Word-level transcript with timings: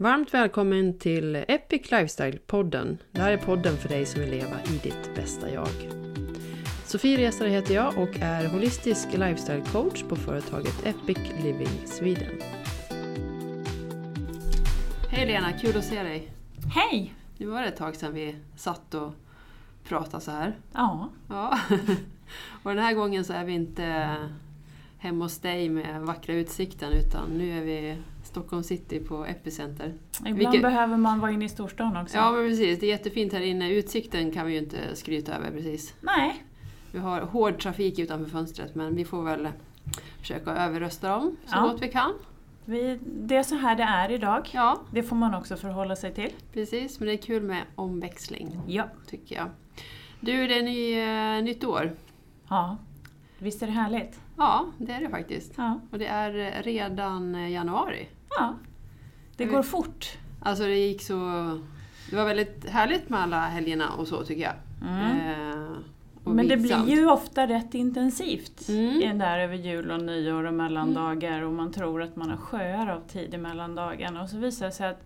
Varmt 0.00 0.34
välkommen 0.34 0.98
till 0.98 1.36
Epic 1.36 1.90
Lifestyle-podden. 1.90 2.98
Det 3.12 3.20
här 3.20 3.32
är 3.32 3.36
podden 3.36 3.76
för 3.76 3.88
dig 3.88 4.06
som 4.06 4.20
vill 4.20 4.30
leva 4.30 4.62
i 4.62 4.78
ditt 4.82 5.14
bästa 5.14 5.50
jag. 5.52 5.68
Sofie 6.84 7.18
Resare 7.18 7.48
heter 7.48 7.74
jag 7.74 7.98
och 7.98 8.16
är 8.20 8.48
holistisk 8.48 9.08
lifestyle-coach 9.08 10.08
på 10.08 10.16
företaget 10.16 10.86
Epic 10.86 11.18
Living 11.42 11.86
Sweden. 11.86 12.40
Hej 15.10 15.26
Lena, 15.26 15.52
kul 15.52 15.76
att 15.76 15.84
se 15.84 16.02
dig! 16.02 16.32
Hej! 16.74 17.14
Nu 17.36 17.46
var 17.46 17.62
det 17.62 17.68
ett 17.68 17.76
tag 17.76 17.96
sedan 17.96 18.14
vi 18.14 18.36
satt 18.56 18.94
och 18.94 19.12
pratade 19.88 20.24
så 20.24 20.30
här. 20.30 20.56
Ja, 20.72 21.08
Ja. 21.28 21.58
och 22.62 22.70
den 22.70 22.84
här 22.84 22.94
gången 22.94 23.24
så 23.24 23.32
är 23.32 23.44
vi 23.44 23.52
inte 23.52 24.16
hemma 24.98 25.24
hos 25.24 25.38
dig 25.38 25.68
med 25.68 26.00
vackra 26.00 26.34
utsikten 26.34 26.92
utan 26.92 27.30
nu 27.30 27.58
är 27.58 27.62
vi 27.62 27.96
Stockholm 28.28 28.62
city 28.62 29.00
på 29.00 29.24
Epicenter. 29.26 29.94
ibland 30.20 30.38
Vilket- 30.38 30.62
behöver 30.62 30.96
man 30.96 31.20
vara 31.20 31.30
inne 31.32 31.44
i 31.44 31.48
storstan 31.48 31.96
också. 31.96 32.16
Ja 32.16 32.30
men 32.30 32.48
precis, 32.48 32.80
det 32.80 32.86
är 32.86 32.90
jättefint 32.90 33.32
här 33.32 33.40
inne. 33.40 33.70
Utsikten 33.72 34.30
kan 34.30 34.46
vi 34.46 34.52
ju 34.52 34.58
inte 34.58 34.76
skryta 34.94 35.34
över 35.36 35.50
precis. 35.50 35.94
Nej, 36.00 36.44
Vi 36.92 36.98
har 36.98 37.20
hård 37.20 37.58
trafik 37.62 37.98
utanför 37.98 38.30
fönstret 38.30 38.74
men 38.74 38.96
vi 38.96 39.04
får 39.04 39.22
väl 39.22 39.48
försöka 40.20 40.50
överrösta 40.50 41.08
dem 41.10 41.36
så 41.46 41.56
Ja. 41.56 41.62
gott 41.62 41.82
vi 41.82 41.88
kan. 41.88 42.12
vi, 42.64 42.98
det 43.04 43.36
är 43.36 43.42
så 43.42 43.54
här 43.54 43.76
det 43.76 43.82
är 43.82 44.10
idag. 44.10 44.50
Ja, 44.52 44.80
Det 44.92 45.02
får 45.02 45.16
man 45.16 45.34
också 45.34 45.56
förhålla 45.56 45.96
sig 45.96 46.14
till. 46.14 46.30
precis. 46.52 47.00
Men 47.00 47.06
det 47.08 47.14
är 47.14 47.16
kul 47.16 47.42
med 47.42 47.62
omväxling, 47.74 48.60
Ja. 48.66 48.84
tycker 49.06 49.36
jag. 49.36 49.46
Du, 50.20 50.46
det 50.46 50.58
är 50.58 50.62
ny, 50.62 50.98
eh, 51.38 51.44
nytt 51.44 51.64
år. 51.64 51.92
ja. 52.48 52.76
Visst 53.40 53.62
är 53.62 53.66
det 53.66 53.72
härligt? 53.72 54.20
Ja, 54.36 54.66
det 54.78 54.92
är 54.92 55.00
det 55.00 55.08
faktiskt. 55.08 55.52
Ja. 55.56 55.80
Och 55.90 55.98
det 55.98 56.06
är 56.06 56.62
redan 56.62 57.34
eh, 57.34 57.50
januari. 57.50 58.06
Ja. 58.40 58.54
Det 59.36 59.44
Jag 59.44 59.50
går 59.52 59.58
vet- 59.58 59.66
fort. 59.70 60.18
Alltså 60.40 60.64
det 60.64 60.76
gick 60.76 61.02
så... 61.02 61.14
Det 62.10 62.16
var 62.16 62.24
väldigt 62.24 62.68
härligt 62.68 63.08
med 63.08 63.20
alla 63.20 63.40
helgerna 63.40 63.90
och 63.92 64.08
så 64.08 64.24
tycker 64.24 64.42
jag. 64.42 64.54
Eh, 64.90 65.68
och 66.24 66.34
Men 66.34 66.48
det 66.48 66.56
blir 66.56 66.88
ju 66.88 67.10
ofta 67.10 67.46
rätt 67.46 67.74
intensivt 67.74 68.68
Mm. 68.68 69.18
där 69.18 69.38
över 69.38 69.54
jul 69.56 69.90
och 69.90 70.02
nyår 70.02 70.44
och 70.44 70.54
mellandagar 70.54 71.42
och 71.42 71.52
man 71.52 71.72
tror 71.72 72.02
att 72.02 72.16
man 72.16 72.30
har 72.30 72.36
sjöar 72.36 72.86
av 72.88 73.00
tid 73.08 73.34
i 73.34 73.38
mellandagarna 73.38 74.22
och 74.22 74.28
så 74.28 74.36
visar 74.38 74.66
det 74.66 74.72
sig 74.72 74.88
att 74.88 75.02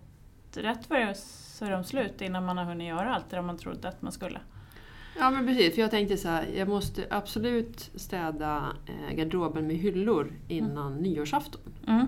rätt 0.55 0.89
vad 0.89 0.99
det 0.99 1.17
så 1.17 1.65
är 1.65 1.71
de 1.71 1.83
slut 1.83 2.21
innan 2.21 2.45
man 2.45 2.57
har 2.57 2.65
hunnit 2.65 2.87
göra 2.87 3.15
allt 3.15 3.29
det 3.29 3.41
man 3.41 3.57
trodde 3.57 3.87
att 3.87 4.01
man 4.01 4.11
skulle. 4.11 4.39
Ja 5.19 5.31
men 5.31 5.47
precis, 5.47 5.73
för 5.75 5.81
jag 5.81 5.91
tänkte 5.91 6.17
så 6.17 6.27
här, 6.27 6.45
jag 6.57 6.67
måste 6.67 7.03
absolut 7.09 7.91
städa 7.95 8.63
eh, 8.85 9.15
garderoben 9.15 9.67
med 9.67 9.75
hyllor 9.75 10.31
innan 10.47 10.95
nyårsafton. 10.97 11.61
Mm. 11.87 12.07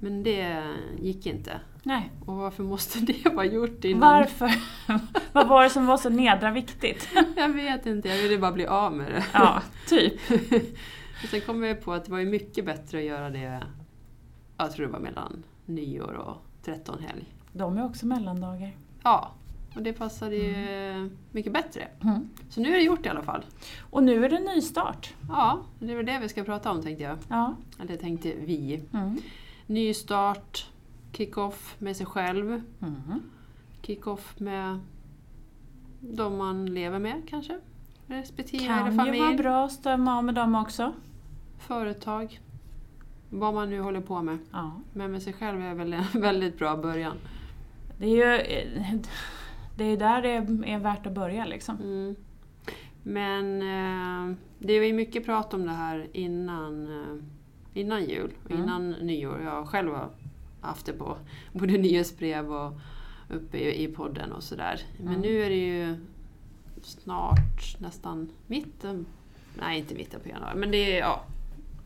Men 0.00 0.22
det 0.22 0.62
gick 1.00 1.26
inte. 1.26 1.60
Nej, 1.82 2.10
Och 2.26 2.34
varför 2.36 2.62
måste 2.62 2.98
det 3.00 3.28
vara 3.34 3.46
gjort 3.46 3.84
innan? 3.84 4.00
varför? 4.00 4.50
Vad 5.32 5.48
var 5.48 5.62
det 5.64 5.70
som 5.70 5.86
var 5.86 5.96
så 5.96 6.08
nedra 6.10 6.50
viktigt? 6.50 7.08
Jag 7.36 7.48
vet 7.48 7.86
inte, 7.86 8.08
jag 8.08 8.22
ville 8.22 8.38
bara 8.38 8.52
bli 8.52 8.66
av 8.66 8.92
med 8.92 9.12
det. 9.12 9.24
Ja, 9.32 9.62
typ. 9.88 10.12
Och 11.22 11.28
sen 11.30 11.40
kom 11.40 11.64
jag 11.64 11.80
på 11.84 11.92
att 11.92 12.04
det 12.04 12.10
var 12.12 12.24
mycket 12.24 12.64
bättre 12.66 12.98
att 12.98 13.04
göra 13.04 13.30
det, 13.30 13.62
jag 14.58 14.72
tror 14.72 14.86
det 14.86 14.92
var 14.92 15.00
mellan 15.00 15.42
nyår 15.66 16.12
och 16.12 16.36
trettonhelg. 16.64 17.24
De 17.52 17.78
är 17.78 17.84
också 17.84 18.06
mellandagar. 18.06 18.76
Ja, 19.02 19.30
och 19.74 19.82
det 19.82 19.92
passade 19.92 20.36
ju 20.36 21.10
mycket 21.30 21.52
bättre. 21.52 21.88
Mm. 22.02 22.28
Så 22.50 22.60
nu 22.60 22.68
är 22.68 22.76
det 22.76 22.82
gjort 22.82 23.06
i 23.06 23.08
alla 23.08 23.22
fall. 23.22 23.44
Och 23.90 24.02
nu 24.02 24.24
är 24.24 24.28
det 24.30 24.38
nystart. 24.40 25.14
Ja, 25.28 25.60
det 25.78 25.92
är 25.92 25.96
väl 25.96 26.06
det 26.06 26.18
vi 26.22 26.28
ska 26.28 26.44
prata 26.44 26.70
om 26.70 26.82
tänkte 26.82 27.04
jag. 27.04 27.18
Ja. 27.28 27.54
Eller 27.82 27.96
tänkte 27.96 28.32
vi. 28.44 28.82
Mm. 28.92 29.18
Ny 29.70 29.94
start, 29.94 30.66
kick-off 31.12 31.76
med 31.78 31.96
sig 31.96 32.06
själv, 32.06 32.62
Mm. 32.80 33.22
kick-off 33.82 34.40
med 34.40 34.78
de 36.00 36.36
man 36.38 36.66
lever 36.66 36.98
med 36.98 37.22
kanske. 37.28 37.58
Respektive 38.06 38.64
Kan 38.66 38.78
eller 38.78 38.90
ju 38.90 38.96
familj, 38.96 39.18
vara 39.20 39.34
bra 39.36 39.64
att 39.64 39.72
stämma 39.72 40.16
av 40.18 40.24
med 40.24 40.34
dem 40.34 40.54
också. 40.54 40.92
företag. 41.58 42.40
Vad 43.30 43.54
man 43.54 43.70
nu 43.70 43.80
håller 43.80 44.00
på 44.00 44.22
med. 44.22 44.38
Ja. 44.52 44.72
Men 44.92 45.12
med 45.12 45.22
sig 45.22 45.32
själv 45.32 45.62
är 45.62 45.74
väl 45.74 45.92
en 45.92 46.04
väldigt 46.20 46.58
bra 46.58 46.76
början. 46.76 47.16
Det 47.98 48.06
är 48.06 48.16
ju 48.16 48.40
eh, 48.40 49.00
det 49.76 49.84
är 49.84 49.96
där 49.96 50.22
det 50.22 50.30
är 50.72 50.78
värt 50.78 51.06
att 51.06 51.12
börja 51.14 51.44
liksom. 51.44 51.76
Mm. 51.76 52.16
Men 53.02 53.62
eh, 53.62 54.36
det 54.58 54.78
var 54.78 54.86
ju 54.86 54.92
mycket 54.92 55.24
prat 55.24 55.54
om 55.54 55.66
det 55.66 55.72
här 55.72 56.06
innan, 56.12 56.86
eh, 57.00 57.16
innan 57.74 58.04
jul 58.04 58.32
och 58.44 58.50
Mm. 58.50 58.62
innan 58.62 58.90
nyår. 58.90 59.40
Jag 59.42 59.68
själv 59.68 59.90
har 59.92 60.08
haft 60.60 60.86
det 60.86 60.92
på 60.92 61.16
både 61.52 61.72
nyhetsbrev 61.78 62.52
och 62.52 62.72
uppe 63.30 63.58
i, 63.58 63.84
i 63.84 63.88
podden 63.88 64.32
och 64.32 64.42
sådär. 64.42 64.80
Men 64.98 65.08
Mm. 65.08 65.20
nu 65.20 65.42
är 65.42 65.50
det 65.50 65.56
ju 65.66 65.96
snart 66.82 67.76
nästan 67.78 68.30
mitten, 68.46 69.06
nej 69.58 69.78
inte 69.78 69.94
mitten 69.94 70.20
på 70.20 70.28
januari, 70.28 70.56
men 70.58 70.70
det 70.70 70.96
är, 70.96 70.98
ja, 71.00 71.24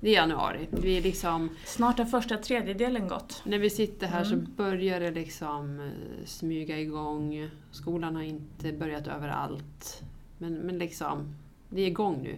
det 0.00 0.08
är 0.10 0.14
januari. 0.14 0.68
Vi 0.70 0.98
är 0.98 1.02
liksom, 1.02 1.48
Snart 1.64 1.98
har 1.98 2.04
första 2.04 2.36
tredjedelen 2.36 3.08
gått. 3.08 3.42
när 3.44 3.58
vi 3.58 3.70
sitter 3.70 4.06
här 4.06 4.24
Mm. 4.24 4.46
så 4.46 4.50
börjar 4.52 5.00
det 5.00 5.10
liksom 5.10 5.80
eh, 5.80 6.24
smyga 6.24 6.80
igång. 6.80 7.50
Skolan 7.70 8.16
har 8.16 8.22
inte 8.22 8.72
börjat 8.72 9.06
överallt. 9.06 10.02
Men, 10.38 10.54
men 10.54 10.78
liksom, 10.78 11.34
det 11.68 11.80
är 11.82 11.86
igång 11.86 12.22
nu. 12.22 12.36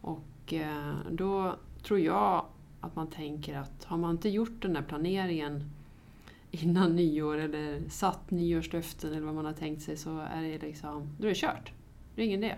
Och 0.00 0.52
eh, 0.54 0.94
då 1.10 1.56
tror 1.82 2.00
jag 2.00 2.44
att 2.84 2.96
man 2.96 3.10
tänker 3.10 3.58
att 3.58 3.84
har 3.84 3.96
man 3.96 4.10
inte 4.10 4.28
gjort 4.28 4.62
den 4.62 4.72
där 4.72 4.82
planeringen 4.82 5.70
innan 6.50 6.96
nyår 6.96 7.38
eller 7.38 7.88
satt 7.88 8.30
nyårslöften 8.30 9.12
eller 9.12 9.26
vad 9.26 9.34
man 9.34 9.44
har 9.44 9.52
tänkt 9.52 9.82
sig 9.82 9.96
så 9.96 10.18
är 10.18 10.42
det 10.42 10.58
liksom, 10.58 11.08
då 11.18 11.24
är 11.24 11.28
det 11.28 11.34
kört. 11.34 11.72
Det 12.14 12.22
är 12.22 12.26
ingen 12.26 12.44
idé. 12.44 12.54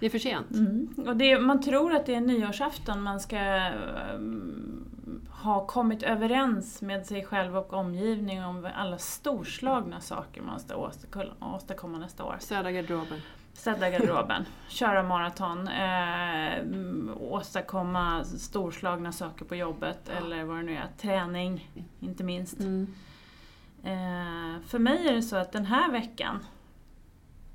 Det 0.00 0.06
är 0.06 0.10
för 0.10 0.18
sent. 0.18 0.50
Mm. 0.50 0.88
Och 1.06 1.16
det, 1.16 1.38
man 1.38 1.62
tror 1.62 1.94
att 1.94 2.06
det 2.06 2.14
är 2.14 2.20
nyårsafton 2.20 3.02
man 3.02 3.20
ska 3.20 3.36
ehm, 3.36 4.84
ha 5.30 5.66
kommit 5.66 6.02
överens 6.02 6.82
med 6.82 7.06
sig 7.06 7.24
själv 7.24 7.56
och 7.56 7.72
omgivning 7.72 8.44
om 8.44 8.68
alla 8.74 8.98
storslagna 8.98 10.00
saker 10.00 10.42
man 10.42 10.60
ska 10.60 10.90
åstadkomma 11.40 11.98
nästa 11.98 12.24
år. 12.24 12.36
Städa 12.40 12.70
garderoben. 12.72 13.20
Städa 13.56 13.90
garderoben, 13.90 14.44
köra 14.68 15.02
maraton, 15.02 15.68
eh, 15.68 16.64
åstadkomma 17.20 18.24
storslagna 18.24 19.12
saker 19.12 19.44
på 19.44 19.54
jobbet 19.56 19.98
Ja. 20.06 20.12
eller 20.26 20.44
vad 20.44 20.56
det 20.56 20.62
nu 20.62 20.76
är. 20.76 20.86
Träning, 20.98 21.70
inte 22.00 22.24
minst. 22.24 22.60
Mm. 22.60 22.94
Eh, 23.84 24.60
för 24.66 24.78
mig 24.78 25.08
är 25.08 25.12
det 25.14 25.22
så 25.22 25.36
att 25.36 25.52
den 25.52 25.66
här 25.66 25.92
veckan, 25.92 26.38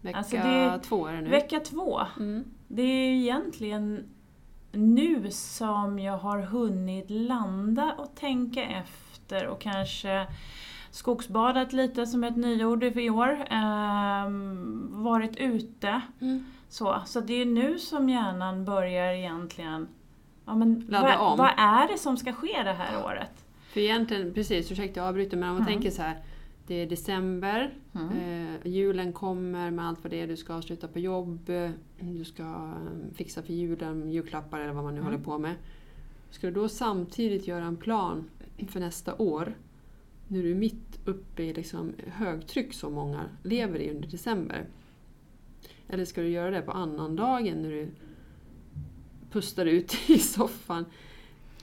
Vecka 0.03 0.17
Alltså 0.17 0.35
det- 0.35 0.79
två 0.83 1.07
är 1.07 1.13
det 1.13 1.21
nu. 1.21 1.29
vecka 1.29 1.59
två, 1.59 2.01
Mm. 2.19 2.43
det 2.67 2.81
är 2.81 3.11
ju 3.11 3.21
egentligen 3.21 4.09
nu 4.71 5.31
som 5.31 5.99
jag 5.99 6.17
har 6.17 6.39
hunnit 6.41 7.05
landa 7.09 7.93
och 7.97 8.15
tänka 8.15 8.63
efter 8.63 9.47
och 9.47 9.61
kanske 9.61 10.27
skogsbadat 10.91 11.73
lite 11.73 12.05
som 12.05 12.23
ett 12.23 12.35
nyord 12.37 12.83
i 12.83 13.09
år. 13.09 13.45
Ehm, 13.49 15.03
varit 15.03 15.37
ute. 15.37 16.01
Mm. 16.21 16.45
Så, 16.69 17.01
så 17.05 17.19
det 17.21 17.33
är 17.41 17.45
nu 17.45 17.79
som 17.79 18.09
hjärnan 18.09 18.65
börjar 18.65 19.13
egentligen 19.13 19.87
ja, 20.45 20.55
men 20.55 20.85
Ladda 20.89 21.17
vad, 21.17 21.31
om. 21.31 21.37
vad 21.37 21.51
är 21.57 21.87
det 21.87 21.97
som 21.97 22.17
ska 22.17 22.33
ske 22.33 22.63
det 22.63 22.73
här 22.73 23.05
året? 23.05 23.45
För 23.73 23.79
egentligen, 23.79 24.33
precis, 24.33 24.71
ursäkta 24.71 24.99
jag 24.99 25.07
avbryter, 25.07 25.37
men 25.37 25.49
om 25.49 25.55
man 25.55 25.61
Mm. 25.61 25.73
tänker 25.73 25.89
så 25.91 26.01
här. 26.01 26.17
Det 26.67 26.75
är 26.75 26.85
december, 26.87 27.73
eh, 27.93 28.67
julen 28.67 29.13
kommer 29.13 29.71
med 29.71 29.87
allt 29.87 30.03
vad 30.03 30.11
det 30.11 30.21
är. 30.21 30.27
Du 30.27 30.37
ska 30.37 30.53
avsluta 30.53 30.87
på 30.87 30.99
jobb, 30.99 31.39
du 31.99 32.25
ska 32.25 32.43
eh, 32.43 33.15
fixa 33.15 33.41
för 33.41 33.53
julen, 33.53 34.11
julklappar 34.11 34.59
eller 34.59 34.73
vad 34.73 34.83
man 34.83 34.93
nu 34.93 34.99
Mm. 34.99 35.11
håller 35.11 35.23
på 35.23 35.37
med. 35.37 35.55
Ska 36.31 36.47
du 36.47 36.53
då 36.53 36.69
samtidigt 36.69 37.47
göra 37.47 37.65
en 37.65 37.77
plan 37.77 38.29
för 38.69 38.79
nästa 38.79 39.15
år, 39.15 39.53
du 40.39 40.51
är 40.51 40.55
mitt 40.55 40.99
uppe 41.05 41.43
i 41.43 41.53
liksom 41.53 41.93
högtryck 42.07 42.73
som 42.73 42.93
många 42.93 43.29
lever 43.43 43.79
i 43.79 43.91
under 43.91 44.07
december. 44.07 44.65
Eller 45.89 46.05
ska 46.05 46.21
du 46.21 46.29
göra 46.29 46.51
det 46.51 46.61
på 46.61 46.71
annandagen 46.71 47.61
när 47.61 47.69
du 47.69 47.91
pustar 49.31 49.65
ut 49.65 50.09
i 50.09 50.19
soffan? 50.19 50.85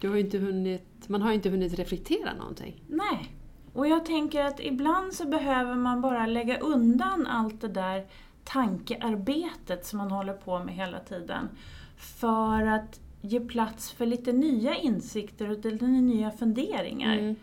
Du 0.01 0.09
har 0.09 0.17
inte 0.17 0.39
hunnit, 0.39 1.09
man 1.09 1.23
har 1.23 1.33
inte 1.33 1.51
hunnit 1.51 1.79
reflektera 1.79 2.35
någonting. 2.35 2.83
Nej. 2.89 3.35
Och 3.73 3.89
jag 3.89 4.07
tänker 4.07 4.45
att 4.45 4.61
ibland 4.61 5.13
så 5.13 5.29
behöver 5.29 5.75
man 5.75 6.01
bara 6.01 6.27
lägga 6.27 6.59
undan 6.59 7.27
allt 7.27 7.61
det 7.61 7.69
där 7.69 8.07
tankearbetet 8.45 9.87
som 9.87 9.99
man 9.99 10.11
håller 10.11 10.33
på 10.33 10.59
med 10.65 10.75
hela 10.75 11.01
tiden. 11.01 11.49
För 11.97 12.67
att 12.67 13.01
ge 13.21 13.41
plats 13.41 13.93
för 13.93 14.07
lite 14.07 14.33
nya 14.33 14.75
insikter 14.75 15.51
och 15.51 15.65
lite 15.65 15.87
nya 15.87 16.31
funderingar. 16.31 17.19
Mm. 17.19 17.37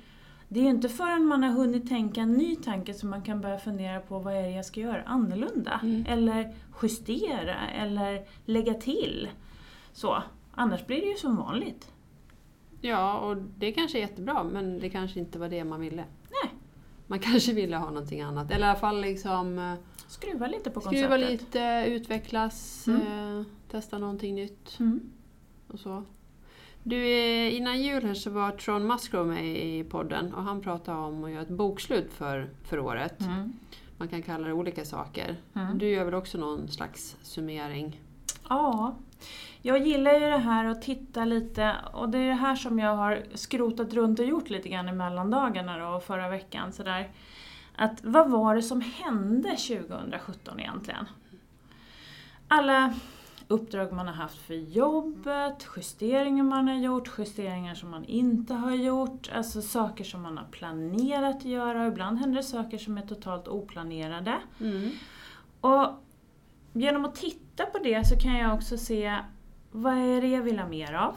Det 0.48 0.60
är 0.60 0.64
ju 0.64 0.70
inte 0.70 0.90
förrän 0.90 1.26
man 1.26 1.44
har 1.44 1.50
hunnit 1.52 1.90
tänka 1.90 2.22
en 2.22 2.34
ny 2.34 2.56
tanke 2.56 2.94
som 2.94 3.10
man 3.10 3.22
kan 3.22 3.42
börja 3.42 3.58
fundera 3.60 4.00
på 4.00 4.20
vad 4.20 4.34
är 4.34 4.42
det 4.42 4.52
jag 4.52 4.66
ska 4.66 4.80
göra 4.80 5.04
annorlunda. 5.04 5.80
Mm. 5.84 6.06
Eller 6.08 6.54
justera 6.82 7.70
eller 7.70 8.26
lägga 8.46 8.74
till. 8.74 9.30
Så. 9.94 10.24
Annars 10.52 10.86
blir 10.86 11.02
det 11.02 11.08
ju 11.08 11.16
som 11.16 11.36
vanligt. 11.36 11.92
Ja, 12.82 13.20
och 13.20 13.38
det 13.38 13.72
kanske 13.72 13.98
är 13.98 14.00
jättebra, 14.02 14.44
men 14.44 14.80
det 14.80 14.90
kanske 14.90 15.20
inte 15.20 15.40
var 15.40 15.50
det 15.50 15.64
man 15.64 15.82
ville. 15.82 16.04
Nej. 16.44 16.54
Man 17.08 17.20
kanske 17.20 17.54
ville 17.54 17.78
ha 17.78 17.86
någonting 17.90 18.22
annat. 18.22 18.52
Eller 18.52 18.66
i 18.66 18.70
alla 18.70 18.80
fall 18.80 19.02
liksom 19.02 19.60
eh, 19.60 19.74
Skruva 20.08 20.48
lite 20.48 20.70
på 20.72 20.82
skruva 20.82 21.08
konceptet. 21.08 21.42
lite, 21.42 21.86
utvecklas, 21.88 22.88
Mm. 22.88 23.40
eh, 23.40 23.46
testa 23.72 23.98
någonting 23.98 24.36
nytt 24.36 24.80
Mm. 24.80 25.00
och 25.68 25.80
så. 25.80 26.04
Du, 26.88 26.98
eh, 26.98 27.56
innan 27.56 27.82
jul 27.82 28.06
här 28.06 28.14
så 28.14 28.30
var 28.30 28.52
Tron 28.52 28.88
Musgrove 28.88 29.34
med 29.34 29.46
i 29.46 29.84
podden 29.84 30.34
och 30.34 30.44
han 30.44 30.62
pratade 30.62 30.98
om 30.98 31.24
att 31.24 31.32
göra 31.32 31.42
ett 31.42 31.50
bokslut 31.50 32.14
för, 32.14 32.50
för 32.64 32.80
året. 32.80 33.22
Mm. 33.22 33.54
Man 33.98 34.08
kan 34.08 34.22
kalla 34.22 34.48
det 34.48 34.54
olika 34.54 34.86
saker. 34.86 35.36
Mm. 35.54 35.78
Du 35.78 35.90
gör 35.90 36.06
väl 36.06 36.14
också 36.14 36.38
någon 36.38 36.68
slags 36.68 37.18
summering? 37.22 38.02
Ja, 38.50 38.96
jag 39.62 39.88
gillar 39.88 40.14
ju 40.14 40.20
det 40.20 40.38
här 40.38 40.66
att 40.66 40.82
titta 40.82 41.26
lite 41.26 41.76
och 41.94 42.10
det 42.10 42.18
är 42.18 42.28
det 42.28 42.34
här 42.34 42.56
som 42.56 42.80
jag 42.80 42.96
har 42.96 43.24
skrotat 43.34 43.94
runt 43.94 44.20
och 44.20 44.26
gjort 44.26 44.50
lite 44.50 44.70
grann 44.70 44.90
i 44.90 44.92
mellandagarna 44.92 45.78
då, 45.78 45.96
och 45.96 46.04
förra 46.04 46.30
veckan. 46.30 46.74
Sådär. 46.74 47.10
Att 47.76 48.04
vad 48.04 48.30
var 48.30 48.56
det 48.56 48.62
som 48.62 48.82
hände 48.82 49.50
2017 49.50 50.60
egentligen? 50.60 51.06
Alla 52.48 52.94
uppdrag 53.48 53.94
man 53.94 54.08
har 54.08 54.14
haft 54.14 54.38
för 54.38 54.54
jobbet, 54.54 55.68
justeringar 55.76 56.44
man 56.44 56.68
har 56.68 56.76
gjort, 56.76 57.12
justeringar 57.18 57.76
som 57.76 57.92
man 57.92 58.06
inte 58.06 58.54
har 58.54 58.72
gjort, 58.72 59.30
alltså 59.34 59.62
saker 59.62 60.04
som 60.04 60.22
man 60.22 60.38
har 60.38 60.46
planerat 60.46 61.36
att 61.36 61.46
göra. 61.46 61.88
Ibland 61.88 62.20
händer 62.20 62.38
det 62.38 62.44
saker 62.44 62.78
som 62.78 62.98
är 62.98 63.02
totalt 63.02 63.48
oplanerade. 63.48 64.38
Mm. 64.60 64.92
Och 65.62 65.88
genom 66.74 67.06
att 67.06 67.16
titta 67.16 67.66
på 67.66 67.78
det 67.78 68.08
så 68.08 68.20
kan 68.20 68.34
jag 68.34 68.56
också 68.56 68.78
se 68.78 69.18
vad 69.72 69.94
är 69.94 70.22
det 70.22 70.28
jag 70.28 70.42
vill 70.42 70.60
ha 70.60 70.68
mer 70.68 70.94
av? 70.94 71.16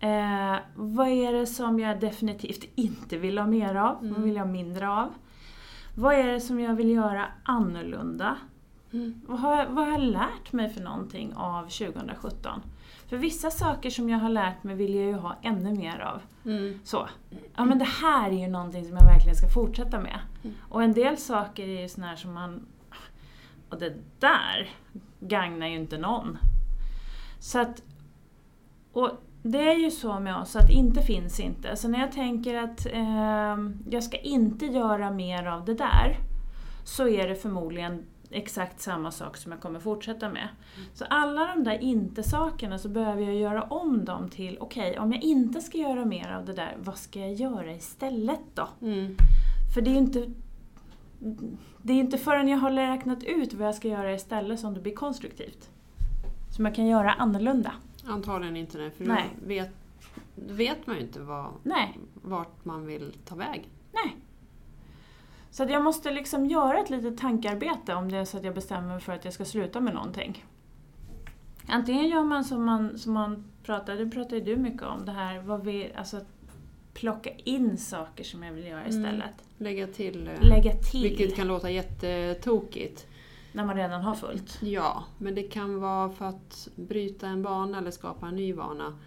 Eh, 0.00 0.56
vad 0.74 1.08
är 1.08 1.32
det 1.32 1.46
som 1.46 1.80
jag 1.80 2.00
definitivt 2.00 2.64
inte 2.74 3.18
vill 3.18 3.38
ha 3.38 3.46
mer 3.46 3.74
av? 3.74 3.96
Vad 4.00 4.22
vill 4.22 4.34
jag 4.34 4.44
ha 4.44 4.52
mindre 4.52 4.88
av? 4.88 5.14
Vad 5.94 6.14
är 6.14 6.26
det 6.26 6.40
som 6.40 6.60
jag 6.60 6.74
vill 6.74 6.90
göra 6.90 7.26
annorlunda? 7.42 8.36
Mm. 8.92 9.20
Vad, 9.26 9.38
har, 9.38 9.66
vad 9.66 9.84
har 9.84 9.92
jag 9.92 10.00
lärt 10.00 10.52
mig 10.52 10.68
för 10.68 10.80
någonting 10.80 11.34
av 11.36 11.62
2017? 11.62 12.60
För 13.08 13.16
vissa 13.16 13.50
saker 13.50 13.90
som 13.90 14.08
jag 14.08 14.18
har 14.18 14.28
lärt 14.28 14.62
mig 14.62 14.74
vill 14.74 14.94
jag 14.94 15.04
ju 15.04 15.14
ha 15.14 15.36
ännu 15.42 15.74
mer 15.74 15.98
av. 16.00 16.22
Mm. 16.44 16.80
Så. 16.84 17.08
Ja 17.56 17.64
men 17.64 17.78
det 17.78 17.88
här 18.02 18.30
är 18.30 18.38
ju 18.38 18.48
någonting 18.48 18.84
som 18.84 18.96
jag 18.96 19.04
verkligen 19.04 19.36
ska 19.36 19.48
fortsätta 19.48 20.00
med. 20.00 20.20
Och 20.68 20.82
en 20.82 20.92
del 20.92 21.16
saker 21.16 21.68
är 21.68 21.82
ju 21.82 21.88
såna 21.88 22.06
här 22.06 22.16
som 22.16 22.32
man... 22.32 22.66
Och 23.68 23.78
det 23.78 23.94
där 24.18 24.70
gagnar 25.20 25.66
ju 25.66 25.74
inte 25.74 25.98
någon. 25.98 26.38
Så 27.40 27.58
att... 27.58 27.82
Och 28.92 29.10
det 29.42 29.70
är 29.70 29.78
ju 29.78 29.90
så 29.90 30.20
med 30.20 30.36
oss 30.36 30.56
att 30.56 30.70
inte 30.70 31.02
finns 31.02 31.40
inte. 31.40 31.76
Så 31.76 31.88
när 31.88 31.98
jag 31.98 32.12
tänker 32.12 32.54
att 32.54 32.86
eh, 32.86 33.56
jag 33.90 34.02
ska 34.02 34.16
inte 34.16 34.66
göra 34.66 35.10
mer 35.10 35.46
av 35.46 35.64
det 35.64 35.74
där 35.74 36.16
så 36.84 37.08
är 37.08 37.28
det 37.28 37.34
förmodligen 37.34 38.06
exakt 38.30 38.80
samma 38.80 39.10
sak 39.10 39.36
som 39.36 39.52
jag 39.52 39.60
kommer 39.60 39.80
fortsätta 39.80 40.28
med. 40.28 40.48
Så 40.94 41.04
alla 41.04 41.46
de 41.46 41.64
där 41.64 41.78
inte-sakerna 41.78 42.78
så 42.78 42.88
behöver 42.88 43.22
jag 43.22 43.34
göra 43.34 43.62
om 43.62 44.04
dem 44.04 44.28
till, 44.28 44.58
okej 44.60 44.98
om 44.98 45.12
jag 45.12 45.22
inte 45.22 45.60
ska 45.60 45.78
göra 45.78 46.04
mer 46.04 46.32
av 46.32 46.44
det 46.44 46.52
där, 46.52 46.76
vad 46.80 46.96
ska 46.96 47.20
jag 47.20 47.32
göra 47.34 47.72
istället 47.72 48.40
då? 48.54 48.68
Mm. 48.80 49.16
För 49.74 49.80
det 49.80 49.90
är 49.90 49.92
ju 49.92 49.98
inte 49.98 50.30
det 51.82 51.92
är 51.92 51.96
inte 51.96 52.18
förrän 52.18 52.48
jag 52.48 52.58
har 52.58 52.70
räknat 52.70 53.22
ut 53.24 53.54
vad 53.54 53.68
jag 53.68 53.74
ska 53.74 53.88
göra 53.88 54.12
istället 54.14 54.60
som 54.60 54.74
det 54.74 54.80
blir 54.80 54.94
konstruktivt. 54.94 55.70
Som 56.56 56.64
jag 56.64 56.74
kan 56.74 56.86
göra 56.86 57.12
annorlunda. 57.12 57.72
Antagligen 58.06 58.56
inte 58.56 58.78
det, 58.78 58.90
för 58.90 59.04
Nej. 59.04 59.24
då 59.40 59.46
vet, 59.46 59.70
vet 60.34 60.86
man 60.86 60.96
ju 60.96 61.02
inte 61.02 61.20
vad, 61.20 61.52
Nej, 61.62 61.98
vart 62.14 62.64
man 62.64 62.86
vill 62.86 63.12
ta 63.24 63.34
vägen. 63.34 63.64
nej. 63.92 64.16
Så 65.50 65.62
jag 65.68 65.84
måste 65.84 66.10
liksom 66.10 66.46
göra 66.46 66.78
ett 66.78 66.90
litet 66.90 67.18
tankearbete 67.18 67.94
om 67.94 68.10
det 68.10 68.16
är 68.18 68.24
så 68.24 68.36
att 68.36 68.44
jag 68.44 68.54
bestämmer 68.54 68.88
mig 68.88 69.00
för 69.00 69.12
att 69.12 69.24
jag 69.24 69.34
ska 69.34 69.44
sluta 69.44 69.80
med 69.80 69.94
någonting. 69.94 70.44
Antingen 71.68 72.08
gör 72.08 72.24
man 72.24 72.44
som 72.44 72.64
man, 72.64 72.98
som 72.98 73.12
man 73.12 73.44
pratar, 73.62 73.94
det 73.96 74.10
pratar 74.10 74.36
ju 74.36 74.42
du 74.42 74.56
mycket 74.56 74.82
om, 74.82 75.04
det 75.04 75.12
här 75.12 75.40
vad 75.40 75.64
vi, 75.64 75.92
alltså 75.96 76.20
plocka 76.94 77.30
in 77.30 77.78
saker 77.78 78.24
som 78.24 78.42
jag 78.42 78.52
vill 78.52 78.64
göra 78.66 78.80
Mm. 78.84 78.90
istället. 78.90 79.34
Lägga 79.58 79.86
till, 79.86 80.26
eh, 80.28 80.48
Lägga 80.48 80.72
till 80.72 81.02
vilket 81.02 81.36
kan 81.36 81.46
låta 81.46 81.70
jättetokigt. 81.70 83.06
när 83.52 83.64
man 83.64 83.76
redan 83.76 84.02
har 84.02 84.14
fullt. 84.14 84.58
Ja, 84.62 85.04
men 85.18 85.34
det 85.34 85.42
kan 85.42 85.80
vara 85.80 86.10
för 86.10 86.24
att 86.24 86.68
bryta 86.76 87.26
en 87.28 87.42
vana 87.42 87.78
eller 87.78 87.90
skapa 87.90 88.28
en 88.28 88.36
ny 88.36 88.52
vana. 88.52 88.98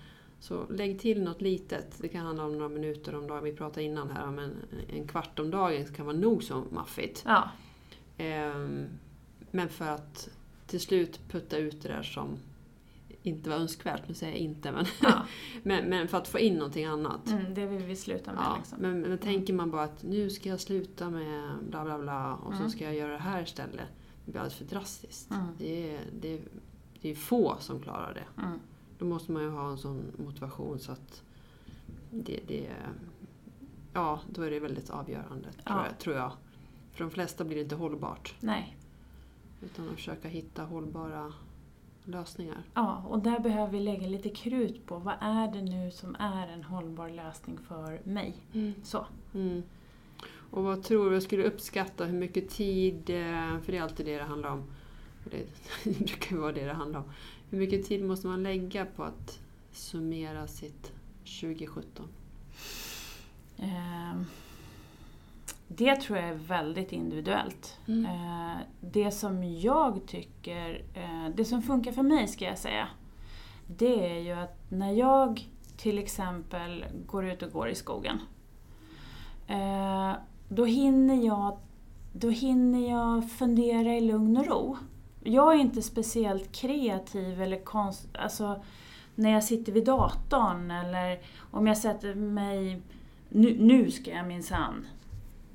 Så 0.41 0.65
lägg 0.69 0.99
till 0.99 1.23
något 1.23 1.41
litet. 1.41 1.97
Det 2.01 2.07
kan 2.07 2.25
handla 2.25 2.45
om 2.45 2.51
några 2.51 2.69
minuter 2.69 3.15
om 3.15 3.27
dagen. 3.27 3.43
Vi 3.43 3.53
pratade 3.53 3.83
innan 3.83 4.11
här 4.11 4.27
om 4.27 4.39
en, 4.89 5.07
kvart 5.07 5.39
om 5.39 5.51
dagen 5.51 5.85
kan 5.85 6.05
vara 6.05 6.17
nog 6.17 6.43
så 6.43 6.63
maffigt. 6.71 7.23
Ja, 7.25 7.49
Ehm, 8.17 8.85
men 9.51 9.69
för 9.69 9.85
att 9.87 10.29
till 10.67 10.79
slut 10.79 11.19
putta 11.29 11.57
ut 11.57 11.81
det 11.81 11.89
där 11.89 12.03
som 12.03 12.37
inte 13.23 13.49
var 13.49 13.57
önskvärt, 13.57 14.07
nu 14.07 14.13
säger 14.13 14.33
jag 14.33 14.41
inte, 14.41 14.71
men, 14.71 14.85
ja. 15.01 15.25
men, 15.63 15.89
men 15.89 16.07
för 16.07 16.17
att 16.17 16.27
få 16.27 16.39
in 16.39 16.53
någonting 16.53 16.85
annat. 16.85 17.27
Mm, 17.31 17.53
det 17.53 17.65
vill 17.65 17.83
vi 17.83 17.95
sluta 17.95 18.33
med. 18.33 18.41
Ja, 18.43 18.55
liksom. 18.57 18.77
men, 18.81 19.01
men 19.01 19.17
tänker 19.17 19.53
man 19.53 19.71
bara 19.71 19.83
att 19.83 20.03
nu 20.03 20.29
ska 20.29 20.49
jag 20.49 20.59
sluta 20.59 21.09
med 21.09 21.57
bla 21.69 21.83
bla 21.83 21.99
bla 21.99 22.35
och 22.35 22.53
Mm. 22.53 22.63
så 22.63 22.69
ska 22.69 22.83
jag 22.83 22.95
göra 22.95 23.11
det 23.11 23.17
här 23.17 23.43
istället. 23.43 23.87
Det 24.25 24.31
blir 24.31 24.41
alldeles 24.41 24.57
för 24.57 24.65
drastiskt. 24.65 25.31
Mm. 25.31 25.45
Det, 25.57 25.93
är, 25.93 25.99
det, 26.21 26.41
det 27.01 27.09
är 27.09 27.15
få 27.15 27.55
som 27.59 27.79
klarar 27.81 28.13
det. 28.13 28.41
Mm. 29.01 29.09
Då 29.09 29.15
måste 29.15 29.31
man 29.31 29.43
ju 29.43 29.49
ha 29.49 29.69
en 29.69 29.77
sån 29.77 30.11
motivation 30.17 30.79
så 30.79 30.91
att 30.91 31.23
det, 32.11 32.39
det 32.47 32.69
Ja, 33.93 34.19
då 34.29 34.41
är 34.41 34.51
det 34.51 34.59
väldigt 34.59 34.89
avgörande 34.89 35.51
tror, 35.51 35.63
Ja. 35.77 35.85
jag, 35.87 35.99
tror 35.99 36.15
jag. 36.15 36.31
För 36.91 37.03
de 37.03 37.11
flesta 37.11 37.43
blir 37.43 37.55
det 37.55 37.61
inte 37.63 37.75
hållbart. 37.75 38.35
Nej. 38.39 38.77
Utan 39.61 39.89
att 39.89 39.95
försöka 39.95 40.27
hitta 40.27 40.63
hållbara 40.63 41.33
lösningar. 42.05 42.63
Ja, 42.73 43.03
och 43.09 43.19
där 43.19 43.39
behöver 43.39 43.71
vi 43.71 43.79
lägga 43.79 44.07
lite 44.07 44.29
krut 44.29 44.85
på 44.85 44.97
vad 44.97 45.15
är 45.21 45.51
det 45.51 45.61
nu 45.61 45.91
som 45.91 46.15
är 46.19 46.47
en 46.47 46.63
hållbar 46.63 47.09
lösning 47.09 47.57
för 47.67 48.01
mig. 48.03 48.35
Så. 48.83 49.05
Mm. 49.33 49.63
Och 50.51 50.63
vad 50.63 50.83
tror 50.83 51.09
du, 51.09 51.13
jag 51.13 51.23
skulle 51.23 51.43
uppskatta 51.43 52.05
hur 52.05 52.17
mycket 52.17 52.49
tid, 52.49 53.09
eh, 53.09 53.59
för 53.59 53.71
det 53.71 53.77
är 53.77 53.81
alltid 53.81 54.05
det 54.05 54.17
det 54.17 54.23
handlar 54.23 54.49
om. 54.49 54.63
Det, 55.31 55.45
det 55.83 56.05
brukar 56.05 56.35
vara 56.35 56.51
det 56.51 56.65
det 56.65 56.73
handlar 56.73 56.99
om. 56.99 57.11
Hur 57.49 57.57
mycket 57.57 57.85
tid 57.85 58.03
måste 58.03 58.27
man 58.27 58.43
lägga 58.43 58.85
på 58.85 59.03
att 59.03 59.39
summera 59.71 60.47
sitt 60.47 60.91
2017? 61.23 62.07
Eh, 63.57 64.21
det 65.67 65.95
tror 65.95 66.17
jag 66.17 66.29
är 66.29 66.33
väldigt 66.33 66.91
individuellt. 66.91 67.77
Mm. 67.87 68.05
Eh, 68.05 68.57
det 68.79 69.11
som 69.11 69.43
jag 69.43 70.01
tycker, 70.07 70.83
eh, 70.93 71.35
det 71.35 71.45
som 71.45 71.61
funkar 71.61 71.91
för 71.91 72.03
mig 72.03 72.27
ska 72.27 72.45
jag 72.45 72.57
säga, 72.57 72.87
det 73.67 74.15
är 74.15 74.19
ju 74.19 74.31
att 74.31 74.71
när 74.71 74.91
jag 74.91 75.49
till 75.77 75.99
exempel 75.99 76.85
går 77.05 77.25
ut 77.25 77.41
och 77.41 77.51
går 77.51 77.69
i 77.69 77.75
skogen, 77.75 78.19
eh, 79.47 80.13
då 80.49 80.65
hinner 80.65 81.25
jag 81.25 81.57
då 82.13 82.29
hinner 82.29 82.89
jag 82.89 83.31
fundera 83.31 83.95
i 83.95 84.01
lugn 84.01 84.37
och 84.37 84.45
ro. 84.45 84.77
Jag 85.23 85.53
är 85.53 85.57
inte 85.57 85.81
speciellt 85.81 86.51
kreativ 86.51 87.41
eller 87.41 87.59
konst... 87.59 88.07
Alltså, 88.13 88.63
när 89.15 89.31
jag 89.31 89.43
sitter 89.43 89.71
vid 89.71 89.85
datorn 89.85 90.71
eller 90.71 91.19
om 91.51 91.67
jag 91.67 91.77
sätter 91.77 92.15
mig... 92.15 92.81
Nu, 93.29 93.57
nu 93.59 93.91
ska 93.91 94.11
jag 94.11 94.27
minsann 94.27 94.87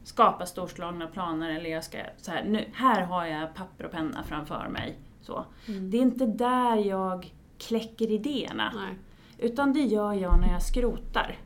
skapa 0.05 0.47
storslagna 0.47 1.07
planer 1.07 1.51
eller 1.51 1.71
jag 1.71 1.85
ska... 1.85 1.99
Så 2.17 2.31
här, 2.31 2.45
nu, 2.45 2.65
här 2.73 3.03
har 3.03 3.27
jag 3.27 3.55
papper 3.55 3.85
och 3.85 3.93
penna 3.93 4.23
framför 4.23 4.69
mig. 4.69 4.99
Så. 5.23 5.45
Mm. 5.69 5.91
Det 5.91 5.97
är 5.99 6.03
inte 6.03 6.27
där 6.27 6.77
jag 6.77 7.33
kläcker 7.59 8.11
idéerna. 8.11 8.73
Nej. 8.77 8.95
Utan 9.39 9.73
det 9.73 9.81
gör 9.81 10.13
jag 10.13 10.41
när 10.41 10.53
jag 10.53 10.63
skrotar. 10.63 11.39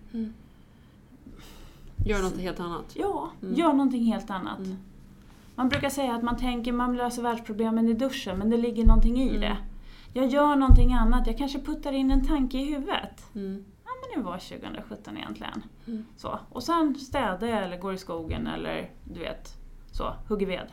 Gör 2.06 2.22
något 2.22 2.38
helt 2.38 2.60
annat. 2.60 2.84
Ja, 2.94 3.30
Mm. 3.42 3.54
gör 3.54 3.72
någonting 3.72 4.04
helt 4.04 4.30
annat. 4.30 4.58
Mm. 4.58 4.76
Man 5.60 5.68
brukar 5.68 5.90
säga 5.90 6.14
att 6.14 6.22
man 6.22 6.36
tänker 6.36 6.72
man 6.72 6.96
löser 6.96 7.22
världsproblemen 7.22 7.88
i 7.88 7.92
duschen, 7.94 8.38
men 8.38 8.50
det 8.50 8.56
ligger 8.56 8.84
någonting 8.84 9.16
i 9.20 9.28
Mm. 9.28 9.40
det. 9.40 9.56
Jag 10.12 10.26
gör 10.26 10.56
någonting 10.56 10.92
annat, 10.92 11.26
jag 11.26 11.38
kanske 11.38 11.60
puttar 11.60 11.92
in 11.92 12.10
en 12.10 12.26
tanke 12.26 12.58
i 12.58 12.64
huvudet. 12.64 13.34
Mm. 13.34 13.64
Ja, 13.84 13.90
men 14.00 14.20
det 14.22 14.28
var 14.30 14.38
2017 14.38 15.16
egentligen. 15.16 15.62
Mm. 15.86 16.04
Så. 16.16 16.38
Och 16.50 16.62
sen 16.62 16.94
städar 16.94 17.46
jag 17.46 17.62
eller 17.64 17.78
går 17.78 17.94
i 17.94 17.98
skogen 17.98 18.46
eller 18.46 18.90
du 19.04 19.20
vet, 19.20 19.54
så, 19.92 20.14
hugger 20.28 20.46
ved. 20.46 20.66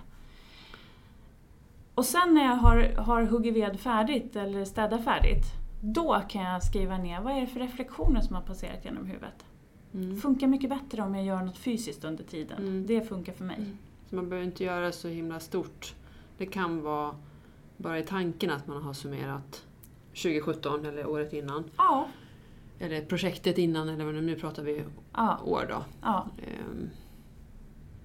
Och 1.95 2.05
sen 2.05 2.33
när 2.33 2.43
jag 2.45 2.55
har, 2.55 2.95
har 2.97 3.23
huggit 3.23 3.55
ved 3.55 3.79
färdigt 3.79 4.35
eller 4.35 4.65
städat 4.65 5.03
färdigt, 5.03 5.45
då 5.81 6.21
kan 6.29 6.41
jag 6.41 6.63
skriva 6.63 6.97
ner 6.97 7.21
vad 7.21 7.33
är 7.33 7.41
det 7.41 7.47
för 7.47 7.59
reflektioner 7.59 8.21
som 8.21 8.35
har 8.35 8.43
passerat 8.43 8.85
genom 8.85 9.05
huvudet. 9.05 9.45
Mm. 9.93 10.17
Funkar 10.17 10.47
mycket 10.47 10.69
bättre 10.69 11.01
om 11.01 11.15
jag 11.15 11.25
gör 11.25 11.41
något 11.41 11.57
fysiskt 11.57 12.03
under 12.03 12.23
tiden. 12.23 12.57
Mm. 12.57 12.85
Det 12.87 13.01
funkar 13.01 13.33
för 13.33 13.43
mig. 13.45 13.57
Så 14.09 14.15
man 14.15 14.29
behöver 14.29 14.47
inte 14.47 14.63
göra 14.63 14.91
så 14.91 15.07
himla 15.07 15.39
stort. 15.39 15.95
Det 16.37 16.45
kan 16.45 16.81
vara 16.81 17.15
bara 17.77 17.99
i 17.99 18.03
tanken 18.03 18.49
att 18.49 18.67
man 18.67 18.81
har 18.83 18.93
summerat 18.93 19.65
2017 20.09 20.85
eller 20.85 21.07
året 21.07 21.33
innan. 21.33 21.63
Ja. 21.77 22.07
Eller 22.79 23.01
projektet 23.05 23.57
innan, 23.57 23.89
eller 23.89 24.13
det 24.13 24.21
nu 24.21 24.35
pratar 24.35 24.63
vi 24.63 24.83
Ja. 25.13 25.39
år 25.45 25.65
då. 25.69 25.83
ja. 26.01 26.27
Ehm, 26.37 26.89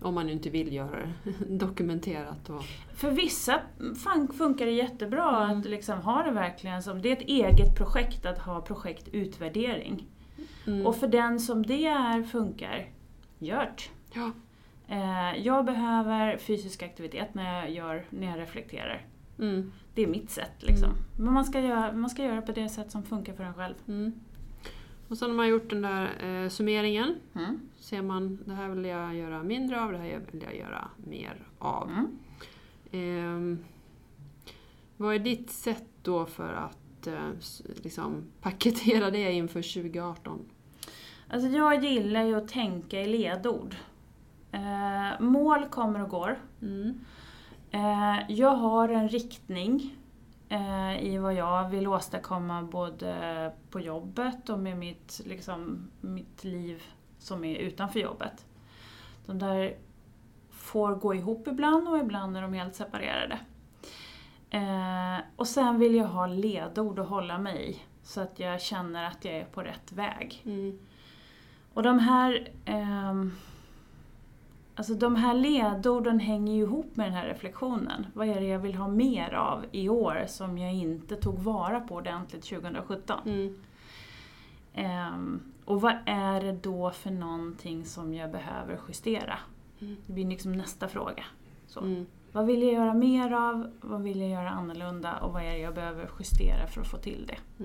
om 0.01 0.15
man 0.15 0.29
inte 0.31 0.51
vill 0.51 0.73
göra 0.73 0.99
det 1.25 1.31
dokumenterat. 1.49 2.51
Och, 2.51 2.63
För 2.95 3.11
vissa 3.11 3.61
fun- 3.79 4.33
funkar 4.33 4.67
det 4.67 4.73
jättebra 4.73 5.45
Mm. 5.45 5.59
att 5.61 5.65
liksom 5.67 5.99
ha 5.99 6.23
det 6.23 6.31
verkligen 6.31 6.83
som, 6.83 7.03
det 7.03 7.09
är 7.09 7.17
ett 7.17 7.29
eget 7.29 7.77
projekt 7.79 8.27
att 8.27 8.39
ha 8.39 8.61
projektutvärdering. 8.61 10.07
mm. 10.67 10.87
Och 10.87 10.97
för 10.97 11.07
den 11.09 11.41
som 11.41 11.67
det 11.67 11.87
är 11.87 12.23
funkar, 12.23 12.89
gjort. 13.39 13.91
ja. 14.15 14.31
Eh, 14.93 15.37
jag 15.47 15.65
behöver 15.65 16.37
fysisk 16.37 16.83
aktivitet 16.83 17.35
när 17.35 17.61
jag, 17.61 17.71
gör, 17.71 18.05
när 18.11 18.27
jag 18.27 18.39
reflekterar. 18.39 19.07
Mm. 19.39 19.73
Det 19.95 20.03
är 20.03 20.07
mitt 20.07 20.31
sätt 20.31 20.53
liksom. 20.59 20.91
Mm. 20.91 21.03
Men 21.19 21.35
man 21.35 21.45
ska, 21.45 21.61
göra, 21.61 21.93
man 21.93 22.11
ska 22.11 22.25
göra 22.25 22.43
på 22.43 22.53
det 22.53 22.69
sätt 22.69 22.91
som 22.91 23.03
funkar 23.03 23.33
för 23.35 23.45
en 23.45 23.55
själv. 23.55 23.75
Mm. 23.89 24.13
Och 25.09 25.19
sen 25.19 25.31
har 25.31 25.37
man 25.37 25.49
gjort 25.49 25.71
den 25.71 25.83
där 25.83 26.11
eh, 26.25 26.49
summeringen. 26.49 27.15
Mm. 27.35 27.61
Ser 27.77 28.03
man, 28.03 28.39
det 28.45 28.55
här 28.55 28.69
vill 28.69 28.85
jag 28.85 29.15
göra 29.15 29.43
mindre 29.43 29.81
av, 29.81 29.93
det 29.93 29.99
här 29.99 30.21
vill 30.33 30.43
jag 30.43 30.57
göra 30.57 30.89
mer 30.97 31.47
av. 31.59 31.91
Ehm, 32.91 33.65
vad 34.97 35.15
är 35.15 35.19
ditt 35.19 35.51
sätt 35.51 35.89
då 36.03 36.27
för 36.27 36.53
att 36.53 37.07
eh, 37.07 37.31
liksom, 37.83 38.23
paketera 38.41 39.11
det 39.11 39.33
inför 39.33 39.63
2018? 39.83 40.41
Alltså 41.29 41.49
jag 41.49 41.85
gillar 41.85 42.25
ju 42.25 42.35
att 42.35 42.49
tänka 42.49 43.01
i 43.01 43.07
ledord. 43.07 43.77
Eh, 44.53 45.21
mål 45.21 45.69
kommer 45.69 46.03
och 46.03 46.09
går. 46.09 46.39
Mm. 46.63 47.01
Eh, 47.71 48.19
jag 48.29 48.55
har 48.55 48.89
en 48.89 49.09
riktning 49.09 49.97
eh, 50.49 51.05
i 51.05 51.19
vad 51.19 51.35
jag 51.35 51.69
vill 51.69 51.89
åstadkomma 51.89 52.63
både 52.63 53.53
på 53.71 53.81
jobbet 53.81 54.49
och 54.49 54.59
med 54.59 54.79
mitt, 54.79 55.21
liksom, 55.25 55.91
mitt 56.01 56.45
liv 56.45 56.83
som 57.19 57.45
är 57.45 57.57
utanför 57.57 58.01
jobbet. 58.01 58.47
De 59.27 59.39
där 59.39 59.77
får 60.51 60.95
gå 60.95 61.15
ihop 61.15 61.49
ibland 61.49 61.89
och 61.89 61.99
ibland 61.99 62.37
är 62.37 62.43
de 62.43 62.53
helt 62.53 62.75
separerade. 62.75 63.39
Eh, 64.51 65.25
och 65.37 65.49
sen 65.49 65.79
vill 65.79 65.95
jag 65.95 66.05
ha 66.05 66.27
ledord 66.27 66.99
att 66.99 67.09
hålla 67.09 67.39
mig 67.39 67.71
i 67.71 67.83
så 68.03 68.21
att 68.21 68.39
jag 68.39 68.61
känner 68.61 69.05
att 69.05 69.25
jag 69.25 69.35
är 69.35 69.45
på 69.45 69.63
rätt 69.63 69.93
väg. 69.93 70.43
Mm. 70.45 70.79
Och 71.75 71.83
de 71.83 71.99
här, 71.99 72.49
ehm, 72.65 73.33
alltså 74.83 74.95
de 74.95 75.17
här 75.17 75.35
ledorden 75.35 76.21
hänger 76.21 76.55
ju 76.55 76.63
ihop 76.63 76.97
med 76.97 77.07
den 77.07 77.15
här 77.15 77.27
reflektionen. 77.27 78.07
Vad 78.15 78.29
är 78.29 78.41
det 78.41 78.47
jag 78.47 78.59
vill 78.59 78.75
ha 78.75 78.89
mer 78.89 79.35
av 79.35 79.65
i 79.73 79.89
år 79.89 80.25
som 80.29 80.59
jag 80.59 80.75
inte 80.75 81.17
tog 81.17 81.39
vara 81.39 81.81
på 81.81 81.95
ordentligt 81.95 82.43
2017? 82.45 83.21
Mm. 83.27 83.63
Ehm, 84.75 85.41
och 85.65 85.81
vad 85.81 85.95
är 86.07 86.41
det 86.41 86.53
då 86.53 86.91
för 86.91 87.11
någonting 87.11 87.85
som 87.85 88.15
jag 88.15 88.31
behöver 88.31 88.81
justera? 88.89 89.39
Mm. 89.81 89.97
Det 90.07 90.13
blir 90.13 90.27
liksom 90.27 90.53
nästa 90.53 90.89
fråga. 90.89 91.25
Så. 91.67 91.81
Mm. 91.81 92.07
Vad 92.33 92.47
vill 92.47 92.63
jag 92.63 92.73
göra 92.73 92.95
mer 92.95 93.33
av? 93.33 93.71
Vad 93.81 94.03
vill 94.03 94.21
jag 94.21 94.31
göra 94.31 94.51
annorlunda? 94.51 95.17
Och 95.17 95.33
vad 95.33 95.43
är 95.43 95.53
det 95.53 95.59
jag 95.59 95.75
behöver 95.75 96.11
justera 96.19 96.67
för 96.67 96.81
att 96.81 96.89
få 96.89 96.97
till 96.97 97.25
det? 97.27 97.65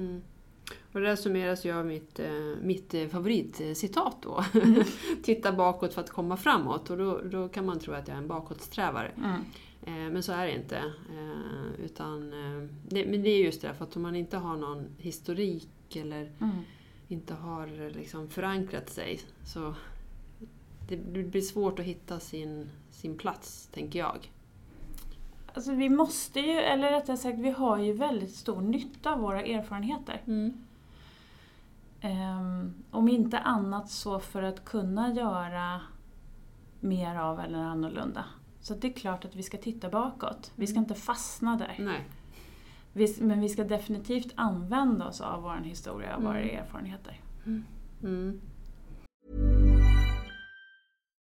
Mm. 0.69 0.79
Och 0.91 1.01
det 1.01 1.07
där 1.07 1.15
summeras 1.15 1.65
ju 1.65 1.71
av 1.71 1.85
mitt, 1.85 2.19
eh, 2.19 2.55
mitt 2.61 2.93
eh, 2.93 3.07
favoritcitat 3.07 4.17
då. 4.21 4.45
Titta 5.23 5.51
bakåt 5.51 5.93
för 5.93 6.01
att 6.01 6.09
komma 6.09 6.37
framåt. 6.37 6.89
Och 6.89 6.97
då, 6.97 7.21
då 7.21 7.49
kan 7.49 7.65
man 7.65 7.79
tro 7.79 7.93
att 7.93 8.07
jag 8.07 8.15
är 8.15 8.21
en 8.21 8.27
bakåtsträvare. 8.27 9.11
Mm. 9.17 9.41
Eh, 9.81 10.13
men 10.13 10.23
så 10.23 10.31
är 10.31 10.45
det 10.45 10.53
inte. 10.53 10.83
Utan, 11.83 12.31
det, 12.87 13.05
men 13.05 13.23
det 13.23 13.29
är 13.29 13.43
just 13.43 13.61
det, 13.61 13.73
för 13.73 13.83
att 13.83 13.95
om 13.95 14.01
man 14.01 14.15
inte 14.15 14.37
har 14.37 14.57
någon 14.57 14.87
historik 14.97 15.95
eller 15.95 16.31
Mm. 16.39 16.55
inte 17.07 17.33
har 17.33 17.89
liksom 17.89 18.29
förankrat 18.29 18.89
sig 18.89 19.19
så 19.45 19.75
det 20.89 21.23
blir 21.23 21.41
svårt 21.41 21.79
att 21.79 21.85
hitta 21.85 22.19
sin, 22.19 22.69
sin 22.91 23.17
plats, 23.17 23.69
tänker 23.73 23.99
jag. 23.99 24.31
Alltså 25.57 25.71
vi 25.71 25.89
måste 25.89 26.39
ju, 26.39 26.51
eller 26.51 26.91
rättare 26.91 27.17
sagt 27.17 27.39
vi 27.39 27.49
har 27.49 27.77
ju 27.77 27.93
väldigt 27.93 28.35
stor 28.35 28.61
nytta 28.61 29.13
av 29.13 29.19
våra 29.19 29.41
erfarenheter. 29.41 30.21
Ehm, 32.01 32.73
om 32.91 33.09
inte 33.09 33.39
annat 33.39 33.89
så 33.89 34.19
för 34.19 34.43
att 34.43 34.65
kunna 34.65 35.13
göra 35.13 35.81
mer 36.79 37.15
av 37.15 37.39
eller 37.39 37.59
annorlunda. 37.59 38.25
Så 38.61 38.73
det 38.73 38.87
är 38.87 38.93
klart 38.93 39.25
att 39.25 39.35
vi 39.35 39.43
ska 39.43 39.57
titta 39.57 39.89
bakåt. 39.89 40.51
Vi 40.55 40.67
ska 40.67 40.79
inte 40.79 40.95
fastna 40.95 41.55
där. 41.55 41.75
Nej. 41.79 42.07
Vi, 42.93 43.15
men 43.21 43.41
vi 43.41 43.49
ska 43.49 43.63
definitivt 43.63 44.33
använda 44.35 45.07
oss 45.07 45.21
av 45.21 45.41
vår 45.41 45.61
historia 45.63 46.15
och 46.15 46.23
våra 46.23 46.39
Mm. 46.39 46.63
erfarenheter. 46.63 47.19
Mm. 48.03 48.41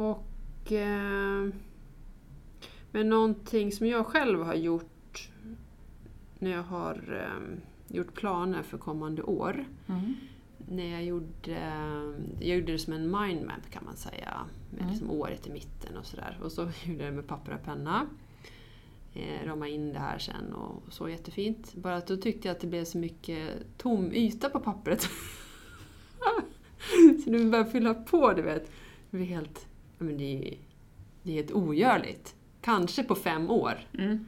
Och... 0.00 0.72
Eh, 0.72 1.48
men 2.92 3.08
någonting 3.08 3.72
som 3.72 3.86
jag 3.86 4.06
själv 4.06 4.42
har 4.42 4.54
gjort 4.54 5.28
när 6.38 6.50
jag 6.50 6.62
har 6.62 7.24
eh, 7.26 7.58
gjort 7.96 8.14
planer 8.14 8.62
för 8.62 8.78
kommande 8.78 9.22
år. 9.22 9.64
Mm. 9.86 10.14
när 10.68 10.90
jag 10.92 11.04
gjorde, 11.04 11.60
jag 12.40 12.58
gjorde 12.58 12.72
det 12.72 12.78
som 12.78 12.92
en 12.92 13.10
mindmap 13.20 13.70
kan 13.70 13.84
man 13.84 13.96
säga. 13.96 14.36
Med 14.70 14.80
Mm. 14.80 14.92
liksom 14.92 15.10
året 15.10 15.46
i 15.46 15.50
mitten 15.50 15.96
och 15.96 16.06
sådär. 16.06 16.38
Och 16.42 16.52
så 16.52 16.62
gjorde 16.84 17.04
jag 17.04 17.12
det 17.12 17.16
med 17.16 17.26
papper 17.26 17.54
och 17.54 17.64
penna. 17.64 18.06
Eh, 19.14 19.46
ramade 19.46 19.70
in 19.70 19.92
det 19.92 19.98
här 19.98 20.18
sen 20.18 20.52
och 20.52 20.82
så 20.92 21.08
jättefint. 21.08 21.74
Bara 21.74 21.96
att 21.96 22.06
då 22.06 22.16
tyckte 22.16 22.48
jag 22.48 22.54
att 22.54 22.60
det 22.60 22.66
blev 22.66 22.84
så 22.84 22.98
mycket 22.98 23.48
tom 23.78 24.12
yta 24.12 24.50
på 24.50 24.60
pappret. 24.60 25.02
så 27.24 27.30
nu 27.30 27.50
började 27.50 27.70
fylla 27.70 27.94
på, 27.94 28.32
du 28.32 28.42
vet. 28.42 28.70
Det 29.10 29.16
blir 29.16 29.26
helt, 29.26 29.66
men 30.04 30.16
det 30.18 30.48
är, 30.48 30.58
det 31.22 31.30
är 31.30 31.34
helt 31.36 31.52
ogörligt. 31.52 32.34
Kanske 32.60 33.04
på 33.04 33.14
fem 33.14 33.50
år 33.50 33.78
Mm. 33.98 34.26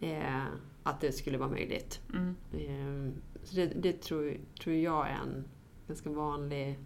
eh, 0.00 0.44
att 0.82 1.00
det 1.00 1.12
skulle 1.12 1.38
vara 1.38 1.48
möjligt. 1.50 2.00
Mm. 2.14 2.36
Eh, 2.52 3.12
så 3.44 3.56
det, 3.56 3.66
det 3.66 3.92
tror, 4.02 4.36
tror 4.62 4.76
jag 4.76 5.08
är 5.08 5.12
en 5.24 5.44
ganska 5.88 6.10
vanlig 6.10 6.78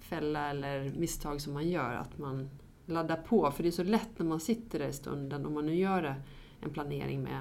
fälla 0.00 0.50
eller 0.50 0.92
misstag 0.98 1.40
som 1.40 1.52
man 1.52 1.68
gör. 1.68 1.94
Att 1.94 2.18
man 2.18 2.50
laddar 2.86 3.16
på. 3.16 3.50
För 3.50 3.62
det 3.62 3.68
är 3.68 3.70
så 3.70 3.82
lätt 3.84 4.18
när 4.18 4.26
man 4.26 4.40
sitter 4.40 4.78
där 4.78 4.88
i 4.88 4.92
stunden, 4.92 5.46
om 5.46 5.54
man 5.54 5.66
nu 5.66 5.74
gör 5.74 6.14
en 6.60 6.70
planering 6.70 7.22
med 7.22 7.40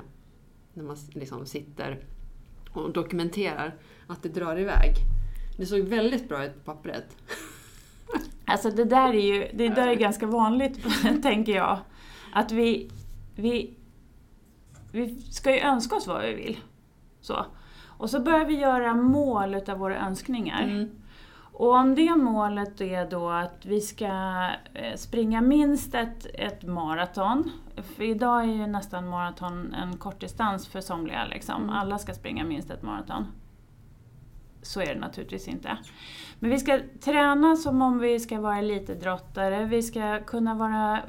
när 0.74 0.84
man 0.84 0.98
liksom 1.12 1.46
sitter 1.46 2.06
och 2.72 2.94
dokumenterar, 2.94 3.76
att 4.08 4.24
det 4.24 4.30
drar 4.30 4.60
iväg. 4.60 4.94
Det 5.58 5.66
såg 5.66 5.80
väldigt 5.82 6.30
bra 6.30 6.46
ut 6.46 6.54
på 6.54 6.60
pappret. 6.74 7.18
Alltså 8.54 8.70
det 8.70 8.86
där 8.86 9.14
är 9.14 9.34
ju 9.34 9.48
det 9.54 9.70
där 9.70 9.88
är 9.88 9.96
ganska 9.96 10.26
vanligt, 10.26 10.80
tänker 11.24 11.56
jag. 11.56 11.80
Att 12.34 12.52
vi, 12.52 12.92
vi, 13.36 13.74
vi 14.92 15.22
ska 15.22 15.56
ju 15.56 15.60
önska 15.60 15.96
oss 15.96 16.08
vad 16.08 16.22
vi 16.22 16.34
vill. 16.34 16.60
Så. 17.22 17.46
Och 17.88 18.10
så 18.10 18.20
börjar 18.20 18.46
vi 18.46 18.60
göra 18.60 18.94
mål 18.94 19.56
utav 19.56 19.78
våra 19.78 19.98
önskningar. 19.98 20.64
Mm. 20.64 20.90
Och 21.54 21.74
om 21.76 21.96
det 21.96 22.16
målet 22.16 22.82
är 22.82 23.10
då 23.10 23.30
att 23.30 23.66
vi 23.66 23.82
ska 23.82 24.08
eh, 24.74 24.96
springa 24.96 25.42
minst 25.42 25.96
ett, 25.96 26.26
ett 26.34 26.64
maraton. 26.64 27.52
För 27.76 28.04
idag 28.04 28.44
är 28.44 28.54
ju 28.54 28.68
nästan 28.68 29.08
maraton 29.08 29.74
en 29.74 29.98
kortdistans 29.98 30.68
för 30.68 30.82
somliga. 30.82 31.26
Liksom. 31.26 31.70
Alla 31.70 31.98
ska 31.98 32.14
springa 32.14 32.44
minst 32.44 32.72
ett 32.72 32.84
maraton. 32.84 33.26
Så 34.62 34.82
är 34.82 34.94
det 34.94 35.00
naturligtvis 35.00 35.48
inte. 35.48 35.78
Men 36.44 36.52
vi 36.52 36.60
ska 36.60 36.80
träna 37.00 37.56
som 37.56 37.82
om 37.82 38.00
vi 38.00 38.20
ska 38.20 38.42
vara 38.42 38.58
elitidrottare. 38.58 39.66
Vi 39.66 39.84
ska 39.84 40.20
kunna 40.20 40.56
vara 40.56 41.00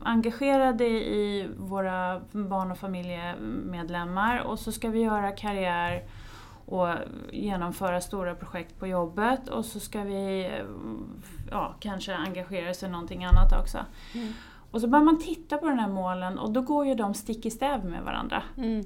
engagerade 0.00 0.84
i 0.84 1.48
våra 1.56 2.20
barn 2.32 2.70
och 2.70 2.78
familjemedlemmar. 2.78 4.38
Och 4.38 4.58
så 4.58 4.72
ska 4.72 4.88
vi 4.88 5.00
göra 5.00 5.32
karriär 5.32 6.04
och 6.66 6.88
genomföra 7.32 8.00
stora 8.00 8.34
projekt 8.34 8.78
på 8.78 8.86
jobbet 8.86 9.48
och 9.48 9.64
så 9.64 9.80
ska 9.80 10.02
vi 10.02 10.50
ja, 11.50 11.74
kanske 11.80 12.14
engagera 12.14 12.70
oss 12.70 12.82
i 12.82 12.88
någonting 12.88 13.24
annat 13.24 13.60
också. 13.60 13.78
Mm. 14.14 14.32
Och 14.70 14.80
så 14.80 14.88
börjar 14.88 15.04
man 15.04 15.22
titta 15.22 15.58
på 15.58 15.68
de 15.68 15.78
här 15.78 15.88
målen 15.88 16.38
och 16.38 16.50
då 16.50 16.62
går 16.62 16.86
ju 16.86 16.94
de 16.94 17.14
stick 17.14 17.46
i 17.46 17.50
stäv 17.50 17.84
med 17.84 18.02
varandra. 18.02 18.42
Mm. 18.56 18.84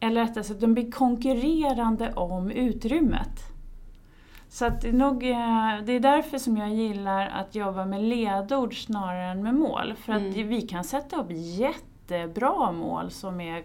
Eller 0.00 0.20
rättare 0.20 0.44
sagt, 0.44 0.60
de 0.60 0.74
blir 0.74 0.92
konkurrerande 0.92 2.12
om 2.12 2.50
utrymmet. 2.50 3.57
Så 4.50 4.64
att 4.66 4.80
det, 4.80 4.88
är 4.88 4.92
nog, 4.92 5.24
eh, 5.24 5.84
det 5.86 5.92
är 5.92 6.00
därför 6.00 6.38
som 6.38 6.56
jag 6.56 6.70
gillar 6.74 7.26
att 7.28 7.54
jobba 7.54 7.84
med 7.84 8.02
ledord 8.02 8.84
snarare 8.84 9.24
än 9.24 9.42
med 9.42 9.54
mål. 9.54 9.94
För 10.04 10.12
att 10.12 10.20
Mm. 10.20 10.48
vi 10.48 10.62
kan 10.62 10.84
sätta 10.84 11.16
upp 11.16 11.26
jättebra 11.30 12.72
mål 12.72 13.10
som 13.10 13.40
är 13.40 13.62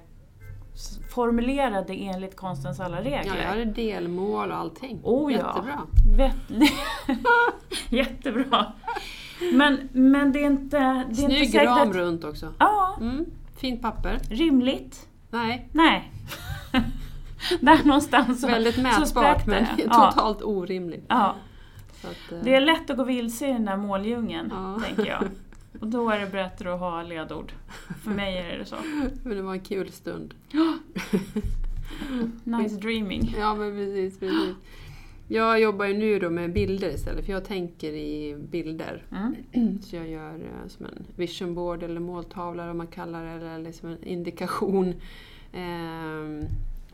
formulerade 1.14 1.94
enligt 1.94 2.36
konstens 2.36 2.80
alla 2.80 2.98
regler. 3.02 3.24
Ja, 3.26 3.42
jag 3.42 3.50
hade 3.50 3.66
delmål 3.66 4.52
och 4.52 4.58
allting. 4.58 5.00
Oh 5.04 5.34
ja. 5.34 5.38
Jättebra. 5.38 5.82
Vet- 6.18 6.70
Jättebra. 7.90 8.74
Men, 9.54 9.90
men 9.92 10.32
det 10.32 10.40
är 10.40 10.46
inte, 10.46 10.78
det 10.80 10.84
är 10.86 11.00
inte 11.06 11.16
Snygg 11.16 11.50
säkert 11.52 11.68
ram 11.68 11.90
att... 11.90 11.96
runt 11.96 12.24
också. 12.24 12.54
Ja, 12.60 12.96
Mm. 13.02 13.26
Fint 13.58 13.82
papper. 13.82 14.20
rimligt. 14.30 15.08
Nej, 15.30 15.70
Nej. 15.72 16.12
Där 17.62 17.84
någonstans 17.86 18.44
väldigt 18.44 18.78
mätbart 18.78 19.48
men 19.48 19.66
totalt 19.78 20.42
orimligt. 20.42 21.06
Ja, 21.08 21.36
att, 22.04 22.32
eh, 22.32 22.38
det 22.44 22.56
är 22.56 22.62
lätt 22.62 22.90
att 22.90 22.98
gå 22.98 23.04
vilse 23.04 23.50
i 23.50 23.54
den 23.54 23.66
där 23.66 23.78
måldjungeln, 23.78 24.50
Ja. 24.52 24.82
tänker 24.86 25.12
jag. 25.12 25.24
Och 25.82 25.88
då 25.88 26.10
är 26.10 26.20
det 26.20 26.28
bättre 26.32 26.74
att 26.74 26.80
ha 26.80 27.04
ledord. 27.04 27.52
För 28.04 28.12
mig 28.12 28.38
är 28.38 28.58
det 28.58 28.66
så. 28.66 28.76
Men 29.24 29.36
det 29.38 29.42
var 29.42 29.54
en 29.54 29.60
kul 29.60 29.92
stund. 29.92 30.34
Nice 32.44 32.76
dreaming. 32.76 33.36
Ja, 33.40 33.56
men 33.56 33.72
precis, 33.72 34.20
precis. 34.20 34.56
Jag 35.28 35.60
jobbar 35.60 35.86
ju 35.86 35.94
nu 35.94 36.20
då 36.20 36.30
med 36.30 36.54
bilder 36.54 36.90
istället, 36.90 37.26
för 37.26 37.34
jag 37.34 37.46
tänker 37.46 37.94
i 37.94 38.36
bilder. 38.52 39.04
Mm. 39.12 39.80
Så 39.82 39.96
jag 39.96 40.08
gör 40.08 40.34
eh, 40.34 40.68
som 40.68 40.86
en 40.86 41.06
vision 41.16 41.56
board 41.56 41.84
eller 41.84 42.00
måltavla 42.00 42.72
om 42.72 42.78
man 42.78 42.88
kallar 42.88 43.26
det, 43.26 43.32
eller 43.32 43.58
liksom 43.64 43.90
en 43.90 44.04
indikation 44.04 44.94
eh, 45.54 46.48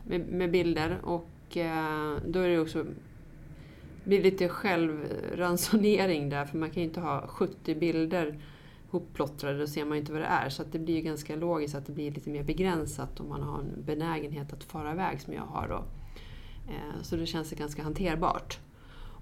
med, 0.04 0.20
med 0.28 0.50
bilder. 0.50 1.00
Och 1.02 1.56
eh, 1.56 2.16
då 2.26 2.38
är 2.38 2.48
det 2.48 2.58
också 2.58 2.84
blir 4.04 4.22
lite 4.22 4.48
självransonering 4.48 6.28
där, 6.28 6.44
för 6.44 6.58
man 6.58 6.70
kan 6.70 6.82
ju 6.82 6.88
inte 6.88 7.00
ha 7.00 7.26
70 7.26 7.74
bilder 7.74 8.38
hopplottrade, 8.90 9.58
då 9.58 9.66
ser 9.66 9.84
man 9.84 9.92
ju 9.92 10.00
inte 10.00 10.12
vad 10.12 10.20
det 10.20 10.26
är. 10.26 10.48
Så 10.48 10.62
att 10.62 10.72
det 10.72 10.78
blir 10.78 10.94
ju 10.94 11.00
ganska 11.00 11.36
logiskt 11.36 11.74
att 11.74 11.86
det 11.86 11.92
blir 11.92 12.10
lite 12.10 12.30
mer 12.30 12.42
begränsat 12.42 13.20
om 13.20 13.28
man 13.28 13.42
har 13.42 13.58
en 13.58 13.84
benägenhet 13.84 14.52
att 14.52 14.64
fara 14.64 14.92
iväg 14.92 15.20
som 15.20 15.34
jag 15.34 15.42
har 15.42 15.68
då. 15.68 15.84
Eh, 16.72 17.02
Så 17.02 17.16
det 17.16 17.26
känns 17.26 17.50
ganska 17.50 17.82
hanterbart. 17.82 18.58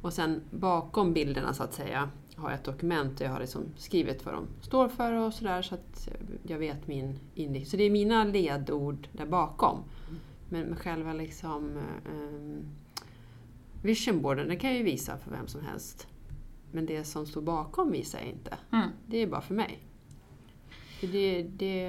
Och 0.02 0.12
sen 0.12 0.40
bakom 0.50 1.12
bilderna 1.12 1.54
så 1.54 1.62
att 1.62 1.74
säga 1.74 2.10
har 2.36 2.50
jag 2.50 2.58
ett 2.58 2.64
dokument 2.64 3.18
där 3.18 3.24
jag 3.24 3.32
har 3.32 3.40
liksom 3.40 3.62
skrivit 3.76 4.24
vad 4.24 4.34
de 4.34 4.46
står 4.60 4.88
för 4.88 5.12
och 5.12 5.34
sådär 5.34 5.62
så 5.62 5.74
att 5.74 6.08
jag 6.42 6.58
vet 6.58 6.86
min 6.86 7.18
inriktning. 7.34 7.66
Så 7.66 7.76
det 7.76 7.84
är 7.84 7.90
mina 7.90 8.24
ledord 8.24 9.08
där 9.12 9.26
bakom. 9.26 9.78
Men, 10.48 10.66
men 10.66 10.76
själva 10.76 11.12
liksom 11.12 11.78
um, 12.12 12.64
visionboarden, 13.82 14.48
den 14.48 14.58
kan 14.58 14.70
jag 14.70 14.78
ju 14.78 14.84
visa 14.84 15.18
för 15.18 15.30
vem 15.30 15.46
som 15.46 15.60
helst. 15.64 16.06
Men 16.72 16.86
det 16.86 17.04
som 17.04 17.26
står 17.26 17.42
bakom 17.42 17.92
visar 17.92 18.18
jag 18.18 18.28
inte. 18.28 18.58
Mm. 18.72 18.88
Det 19.06 19.16
är 19.18 19.26
bara 19.26 19.40
för 19.40 19.54
mig. 19.54 19.78
För 21.00 21.06
det, 21.06 21.42
det, 21.42 21.84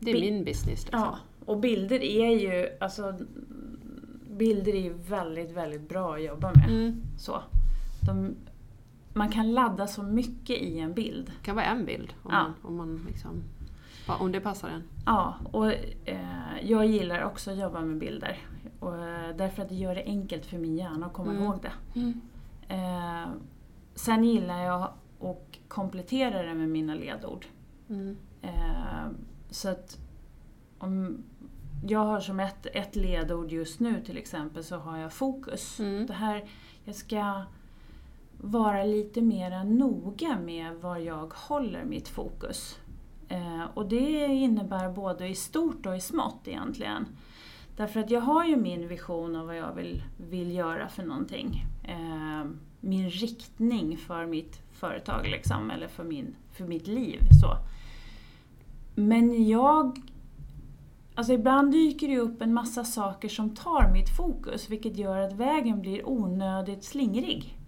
det 0.00 0.10
är 0.10 0.14
Bi- 0.14 0.20
min 0.20 0.44
business. 0.44 0.66
Liksom. 0.84 1.00
Ja, 1.00 1.18
och 1.44 1.60
bilder 1.60 2.02
är 2.02 2.30
ju, 2.30 2.68
alltså, 2.80 3.18
bilder 4.30 4.74
är 4.74 4.90
väldigt, 4.90 5.50
väldigt 5.50 5.88
bra 5.88 6.14
att 6.14 6.22
jobba 6.24 6.52
med. 6.54 6.68
Mm. 6.68 7.02
Så. 7.18 7.42
De, 8.06 8.34
man 9.14 9.28
kan 9.32 9.52
ladda 9.52 9.86
så 9.86 10.02
mycket 10.02 10.56
i 10.62 10.78
en 10.78 10.94
bild. 10.94 11.26
Det 11.26 11.44
kan 11.46 11.56
vara 11.56 11.66
en 11.66 11.84
bild 11.84 12.14
om, 12.22 12.30
Ja. 12.32 12.42
man, 12.42 12.54
om, 12.62 12.76
man 12.76 13.06
liksom, 13.08 13.42
ja, 14.08 14.16
om 14.20 14.32
det 14.32 14.40
passar 14.40 14.68
en. 14.68 14.82
Ja, 15.06 15.34
och 15.52 15.72
eh, 16.04 16.62
jag 16.62 16.86
gillar 16.86 17.22
också 17.24 17.50
att 17.50 17.58
jobba 17.58 17.80
med 17.80 17.98
bilder. 17.98 18.38
Och, 18.80 18.96
eh, 18.98 19.36
därför 19.36 19.62
att 19.62 19.68
det 19.68 19.74
gör 19.74 19.94
det 19.94 20.04
enkelt 20.04 20.46
för 20.46 20.58
min 20.58 20.76
hjärna 20.76 21.06
att 21.06 21.12
komma 21.12 21.30
Mm. 21.30 21.42
ihåg 21.42 21.58
det. 21.62 21.72
Eh, 22.68 23.28
sen 23.94 24.24
gillar 24.24 24.62
jag 24.62 24.82
att 25.20 25.58
komplettera 25.68 26.42
det 26.42 26.54
med 26.54 26.68
mina 26.68 26.94
ledord. 26.94 27.46
Mm. 27.88 28.16
Eh, 28.42 29.06
så 29.50 29.68
att 29.68 29.98
om 30.78 31.22
jag 31.86 31.98
har 31.98 32.20
som 32.20 32.40
ett, 32.40 32.66
ett 32.72 32.96
ledord 32.96 33.52
just 33.52 33.80
nu 33.80 34.02
till 34.04 34.16
exempel 34.18 34.64
så 34.64 34.76
har 34.76 34.98
jag 34.98 35.12
fokus. 35.12 35.80
Mm. 35.80 36.06
Det 36.06 36.12
här, 36.12 36.44
jag 36.84 36.94
ska 36.94 37.42
vara 38.40 38.84
lite 38.84 39.22
mer 39.22 39.64
noga 39.64 40.38
med 40.38 40.74
var 40.76 40.96
jag 40.98 41.32
håller 41.34 41.84
mitt 41.84 42.08
fokus. 42.08 42.78
Eh, 43.34 43.64
och 43.74 43.88
det 43.88 44.26
innebär 44.26 44.90
både 44.90 45.28
i 45.28 45.34
stort 45.34 45.86
och 45.86 45.96
i 45.96 46.00
smått 46.00 46.48
egentligen. 46.48 47.06
Därför 47.76 48.00
att 48.00 48.10
jag 48.10 48.20
har 48.20 48.44
ju 48.44 48.56
min 48.56 48.88
vision 48.88 49.36
av 49.36 49.46
vad 49.46 49.56
jag 49.56 49.74
vill, 49.74 50.02
vill 50.16 50.54
göra 50.54 50.88
för 50.88 51.02
någonting. 51.02 51.64
Eh, 51.82 52.44
min 52.80 53.10
riktning 53.10 53.96
för 53.96 54.26
mitt 54.26 54.60
företag 54.72 55.28
liksom, 55.28 55.70
eller 55.70 55.88
för, 55.88 56.04
min, 56.04 56.34
för 56.52 56.64
mitt 56.64 56.86
liv. 56.86 57.20
Så. 57.42 57.56
Men 58.94 59.48
jag... 59.48 60.00
Alltså 61.16 61.32
ibland 61.32 61.72
dyker 61.72 62.08
det 62.08 62.18
upp 62.18 62.42
en 62.42 62.54
massa 62.54 62.84
saker 62.84 63.28
som 63.28 63.54
tar 63.54 63.92
mitt 63.92 64.16
fokus 64.16 64.70
vilket 64.70 64.96
gör 64.96 65.18
att 65.18 65.32
vägen 65.32 65.80
blir 65.80 66.08
onödigt 66.08 66.84
slingrig 66.84 67.58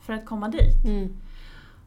för 0.00 0.12
att 0.12 0.26
komma 0.26 0.48
dit. 0.48 0.84
Mm. 0.86 1.16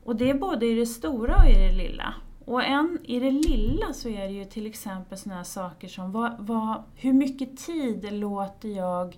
Och 0.04 0.16
det 0.16 0.30
är 0.30 0.34
både 0.34 0.66
i 0.66 0.74
det 0.74 0.86
stora 0.86 1.36
och 1.36 1.50
i 1.50 1.54
det 1.54 1.72
lilla. 1.72 2.14
Och 2.50 2.64
en, 2.64 3.00
i 3.04 3.20
det 3.20 3.32
lilla 3.32 3.94
så 3.94 4.10
är 4.10 4.28
det 4.28 4.34
ju 4.34 4.46
till 4.46 4.68
exempel 4.68 5.18
sådana 5.18 5.38
här 5.38 5.44
saker 5.44 5.88
som 5.88 6.12
vad, 6.12 6.36
vad, 6.40 6.84
hur 6.96 7.14
mycket 7.14 7.58
tid 7.58 8.14
låter 8.14 8.70
jag 8.70 9.18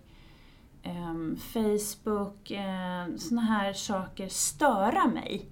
eh, 0.83 1.15
Facebook, 1.53 2.51
eh, 2.51 3.15
sådana 3.17 3.41
här 3.41 3.73
saker 3.73 4.27
störa 4.27 5.07
mig? 5.07 5.45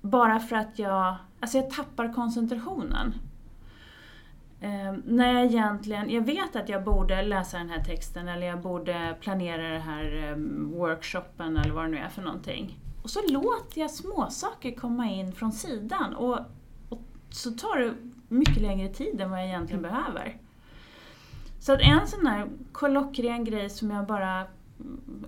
Bara 0.00 0.40
för 0.40 0.56
att 0.56 0.78
jag, 0.78 1.16
alltså 1.40 1.58
jag 1.58 1.70
tappar 1.70 2.12
koncentrationen. 2.12 3.14
Eh, 4.60 4.94
när 5.04 5.32
jag 5.32 5.44
egentligen, 5.44 6.10
jag 6.10 6.22
vet 6.22 6.56
att 6.56 6.68
jag 6.68 6.84
borde 6.84 7.22
läsa 7.22 7.58
den 7.58 7.70
här 7.70 7.84
texten 7.84 8.28
eller 8.28 8.46
jag 8.46 8.60
borde 8.60 9.16
planera 9.20 9.68
den 9.68 9.82
här 9.82 10.30
eh, 10.30 10.36
workshopen 10.78 11.56
eller 11.56 11.74
vad 11.74 11.84
det 11.84 11.90
nu 11.90 11.98
är 11.98 12.08
för 12.08 12.22
någonting. 12.22 12.78
Och 13.02 13.10
så 13.10 13.20
låter 13.28 13.80
jag 13.80 13.90
småsaker 13.90 14.74
komma 14.74 15.06
in 15.10 15.32
från 15.32 15.52
sidan 15.52 16.14
och, 16.14 16.38
och 16.88 17.02
så 17.30 17.50
tar 17.50 17.78
det 17.78 17.94
mycket 18.28 18.62
längre 18.62 18.88
tid 18.88 19.20
än 19.20 19.30
vad 19.30 19.38
jag 19.38 19.46
egentligen 19.46 19.82
behöver. 19.82 20.36
Så 21.60 21.72
att 21.72 21.80
en 21.80 22.06
sån 22.06 22.26
här 22.26 22.48
klockren 22.74 23.44
grej 23.44 23.70
som 23.70 23.90
jag 23.90 24.06
bara 24.06 24.46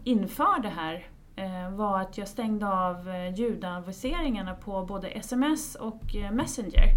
införde 0.05 0.69
här 0.69 1.07
eh, 1.37 1.75
var 1.75 2.01
att 2.01 2.19
jag 2.19 2.29
stängde 2.29 2.69
av 2.69 3.09
eh, 3.09 3.35
ljudaviseringarna 3.35 4.55
på 4.55 4.85
både 4.85 5.09
sms 5.09 5.75
och 5.75 6.17
eh, 6.17 6.33
Messenger. 6.33 6.89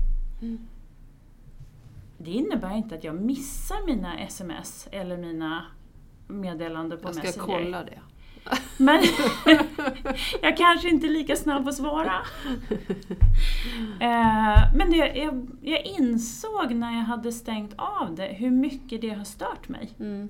Mm. 0.42 0.60
Det 2.18 2.32
innebär 2.32 2.76
inte 2.78 2.96
att 2.96 3.04
jag 3.04 3.16
missar 3.16 3.86
mina 3.86 4.20
sms 4.20 4.88
eller 4.92 5.18
mina 5.18 5.66
meddelanden 6.28 7.00
på 7.00 7.08
Jag 7.08 7.16
ska 7.16 7.24
Messenger. 7.24 7.64
kolla 7.64 7.84
det. 7.84 8.00
Men 8.78 9.04
jag 10.42 10.58
kanske 10.58 10.90
inte 10.90 11.08
är 11.08 11.12
lika 11.12 11.36
snabb 11.36 11.68
att 11.68 11.76
svara. 11.76 12.14
Eh, 14.00 14.76
Men 14.76 14.92
det, 14.92 14.98
jag, 14.98 15.48
jag 15.62 15.86
insåg 15.86 16.76
när 16.76 16.92
jag 16.92 17.04
hade 17.04 17.32
stängt 17.32 17.74
av 17.78 18.16
det 18.16 18.28
hur 18.28 18.52
mycket 18.52 19.02
det 19.02 19.10
har 19.10 19.24
stört 19.24 19.70
mig. 19.70 19.90
Mm. 20.00 20.30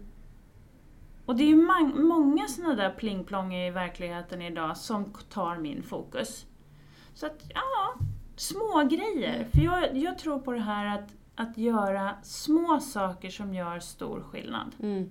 Och 1.25 1.35
det 1.35 1.43
är 1.43 1.47
ju 1.47 1.67
många 1.95 2.47
sådana 2.47 2.75
där 2.75 2.89
plingplong 2.89 3.53
i 3.53 3.71
verkligheten 3.71 4.41
idag 4.41 4.77
som 4.77 5.13
tar 5.29 5.57
min 5.57 5.83
fokus. 5.83 6.45
Så 7.13 7.25
att, 7.25 7.41
ja, 7.53 7.93
små 8.35 8.83
grejer. 8.89 9.47
För 9.51 9.61
jag, 9.61 9.97
jag 9.97 10.17
tror 10.17 10.39
på 10.39 10.51
det 10.51 10.59
här 10.59 10.97
att, 10.97 11.13
att 11.35 11.57
göra 11.57 12.15
små 12.23 12.79
saker 12.79 13.29
som 13.29 13.53
gör 13.53 13.79
stor 13.79 14.21
skillnad. 14.21 14.75
Mm. 14.79 15.09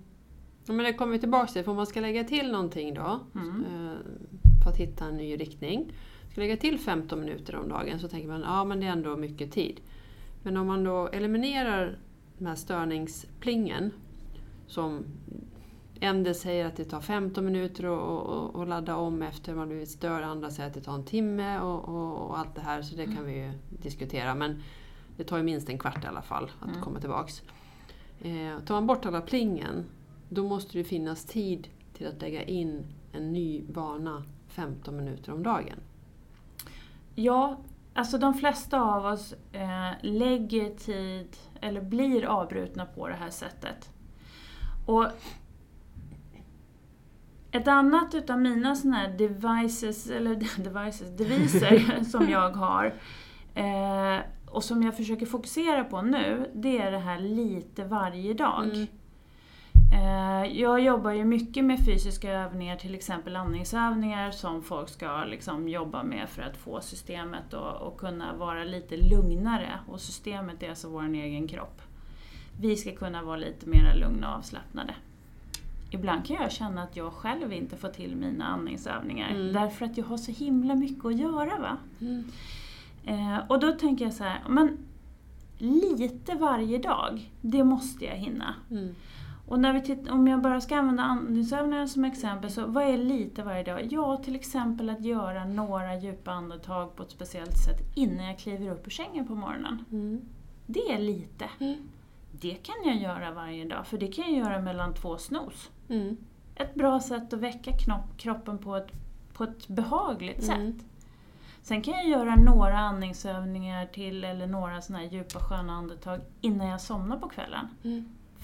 Men 0.66 0.78
det 0.78 0.92
kommer 0.92 1.12
vi 1.12 1.18
tillbaka 1.18 1.46
till, 1.46 1.64
för 1.64 1.70
om 1.70 1.76
man 1.76 1.86
ska 1.86 2.00
lägga 2.00 2.24
till 2.24 2.52
någonting 2.52 2.94
då, 2.94 3.20
Mm. 3.34 3.64
eh, 3.64 3.98
för 4.64 4.70
att 4.70 4.76
hitta 4.76 5.04
en 5.04 5.16
ny 5.16 5.36
riktning. 5.36 5.92
Ska 6.32 6.40
lägga 6.40 6.56
till 6.56 6.78
15 6.78 7.20
minuter 7.20 7.56
om 7.56 7.68
dagen 7.68 8.00
så 8.00 8.08
tänker 8.08 8.28
man 8.28 8.40
ja 8.40 8.64
men 8.64 8.80
det 8.80 8.86
är 8.86 8.90
ändå 8.92 9.16
mycket 9.16 9.52
tid. 9.52 9.80
Men 10.42 10.56
om 10.56 10.66
man 10.66 10.84
då 10.84 11.08
eliminerar 11.08 11.98
den 12.38 12.46
här 12.46 12.54
störningsplingen, 12.54 13.90
som 14.66 15.04
en 16.00 16.34
säger 16.34 16.66
att 16.66 16.76
det 16.76 16.84
tar 16.84 17.00
15 17.00 17.44
minuter 17.44 17.84
att- 18.62 18.68
ladda 18.68 18.96
om 18.96 19.22
efter 19.22 19.54
man 19.54 19.68
blivit 19.68 19.88
störd, 19.90 20.22
andra 20.24 20.50
säger 20.50 20.68
att 20.68 20.74
det 20.74 20.80
tar 20.80 20.94
en 20.94 21.04
timme 21.04 21.60
och, 21.60 21.88
och, 21.88 22.28
och 22.30 22.38
allt 22.38 22.54
det 22.54 22.60
här, 22.60 22.82
så 22.82 22.96
det 22.96 23.04
kan 23.04 23.24
vi 23.24 23.32
ju 23.32 23.50
diskutera. 23.82 24.34
Men 24.34 24.62
det 25.16 25.24
tar 25.24 25.36
ju 25.36 25.42
minst 25.42 25.68
en 25.68 25.78
kvart 25.78 26.04
i 26.04 26.06
alla 26.06 26.22
fall 26.22 26.50
att 26.60 26.80
komma 26.80 27.00
tillbaks. 27.00 27.42
Eh, 28.22 28.58
tar 28.66 28.74
man 28.74 28.86
bort 28.86 29.06
alla 29.06 29.20
plingen, 29.20 29.84
då 30.34 30.48
måste 30.48 30.78
det 30.78 30.84
finnas 30.84 31.24
tid 31.24 31.68
till 31.92 32.06
att 32.06 32.22
lägga 32.22 32.42
in 32.42 32.86
en 33.12 33.32
ny 33.32 33.64
vana 33.68 34.22
15 34.48 34.96
minuter 34.96 35.32
om 35.32 35.42
dagen. 35.42 35.80
Ja, 37.14 37.60
alltså 37.94 38.18
de 38.18 38.34
flesta 38.34 38.80
av 38.80 39.06
oss 39.06 39.34
eh, 39.52 39.90
lägger 40.00 40.70
tid, 40.70 41.36
eller 41.60 41.80
blir 41.80 42.24
avbrutna 42.24 42.86
på 42.86 43.08
det 43.08 43.14
här 43.14 43.30
sättet. 43.30 43.90
Och 44.86 45.06
ett 47.50 47.68
annat 47.68 48.14
utav 48.14 48.40
mina 48.40 48.76
såna 48.76 48.96
här 48.96 49.08
devices, 49.08 50.10
eller 50.10 50.34
devices, 50.64 51.16
deviser 51.16 52.04
som 52.10 52.28
jag 52.28 52.50
har 52.50 52.94
eh, 53.54 54.24
och 54.46 54.64
som 54.64 54.82
jag 54.82 54.96
försöker 54.96 55.26
fokusera 55.26 55.84
på 55.84 56.02
nu, 56.02 56.50
det 56.54 56.78
är 56.78 56.90
det 56.90 56.98
här 56.98 57.18
lite 57.18 57.84
varje 57.84 58.34
dag. 58.34 58.64
Mm. 58.64 58.86
Eh, 59.94 60.60
Jag 60.60 60.80
jobbar 60.80 61.10
ju 61.10 61.24
mycket 61.24 61.64
med 61.64 61.84
fysiska 61.84 62.32
övningar, 62.32 62.76
till 62.76 62.94
exempel 62.94 63.36
andningsövningar 63.36 64.30
som 64.30 64.62
folk 64.62 64.88
ska 64.88 65.24
liksom 65.24 65.68
jobba 65.68 66.02
med 66.02 66.28
för 66.28 66.42
att 66.42 66.56
få 66.56 66.80
systemet 66.80 67.54
att 67.54 67.82
att 67.82 67.96
kunna 67.96 68.32
vara 68.36 68.64
lite 68.64 68.96
lugnare. 68.96 69.78
Och 69.88 70.00
systemet 70.00 70.62
är 70.62 70.68
alltså 70.68 70.88
vår 70.88 71.14
egen 71.14 71.48
kropp. 71.48 71.82
Vi 72.60 72.76
ska 72.76 72.92
kunna 72.94 73.22
vara 73.22 73.36
lite 73.36 73.66
mer 73.68 73.94
lugna 73.94 74.30
och 74.32 74.38
avslappnade. 74.38 74.94
Ibland 75.90 76.26
kan 76.26 76.36
jag 76.36 76.52
känna 76.52 76.82
att 76.82 76.96
jag 76.96 77.12
själv 77.12 77.52
inte 77.52 77.76
får 77.76 77.88
till 77.88 78.16
mina 78.16 78.44
andningsövningar 78.44 79.30
Mm. 79.30 79.52
därför 79.52 79.86
att 79.86 79.96
jag 79.98 80.04
har 80.04 80.16
så 80.16 80.32
himla 80.32 80.74
mycket 80.74 81.04
att 81.04 81.16
göra. 81.18 81.58
Va? 81.58 81.76
Mm. 82.00 82.24
Eh, 83.04 83.38
och 83.48 83.60
då 83.60 83.72
tänker 83.72 84.04
jag 84.04 84.14
så 84.14 84.24
här, 84.24 84.40
men 84.48 84.78
lite 85.58 86.34
varje 86.34 86.78
dag, 86.78 87.30
det 87.40 87.64
måste 87.64 88.04
jag 88.04 88.16
hinna. 88.16 88.54
Mm. 88.70 88.94
Och 89.48 89.58
när 89.60 89.72
vi 89.72 89.80
titt- 89.82 90.10
om 90.10 90.28
jag 90.28 90.42
bara 90.42 90.60
ska 90.60 90.76
använda 90.76 91.02
andningsövningar 91.02 91.86
som 91.86 92.04
exempel, 92.04 92.50
så 92.50 92.66
vad 92.66 92.84
är 92.84 92.98
lite 92.98 93.42
varje 93.42 93.62
dag? 93.62 93.88
Ja, 93.92 94.16
till 94.16 94.34
exempel 94.34 94.90
att 94.90 95.04
göra 95.04 95.44
några 95.44 95.96
djupa 96.00 96.30
andetag 96.32 96.96
på 96.96 97.02
ett 97.02 97.10
speciellt 97.10 97.56
sätt 97.64 97.80
innan 97.94 98.24
jag 98.26 98.38
kliver 98.38 98.70
upp 98.72 98.86
ur 98.86 98.90
sängen 98.90 99.26
på 99.26 99.34
morgonen. 99.34 99.84
Mm. 99.92 100.20
Det 100.66 100.92
är 100.92 100.98
lite. 100.98 101.48
Mm. 101.60 101.76
Det 102.40 102.54
kan 102.54 102.74
jag 102.84 102.96
göra 102.96 103.30
varje 103.32 103.64
dag, 103.64 103.86
för 103.86 103.98
det 103.98 104.06
kan 104.06 104.24
jag 104.24 104.34
göra 104.46 104.60
mellan 104.62 104.94
två 104.94 105.16
snos. 105.18 105.70
Mm. 105.88 106.16
Ett 106.56 106.74
bra 106.74 107.00
sätt 107.00 107.32
att 107.32 107.40
väcka 107.40 107.70
knopp, 107.78 108.16
kroppen 108.16 108.58
på 108.58 108.76
ett, 108.76 108.88
på 109.32 109.44
ett 109.44 109.68
behagligt 109.68 110.48
Mm. 110.48 110.72
sätt. 110.72 110.86
Sen 111.62 111.82
kan 111.82 111.94
jag 111.94 112.08
göra 112.08 112.36
några 112.36 112.78
andningsövningar 112.78 113.86
till 113.86 114.24
eller 114.24 114.46
några 114.46 114.80
såna 114.80 114.98
här 114.98 115.06
djupa 115.06 115.38
sköna 115.40 115.72
andetag 115.72 116.20
innan 116.40 116.66
jag 116.68 116.80
somnar 116.80 117.18
på 117.18 117.28
kvällen. 117.28 117.68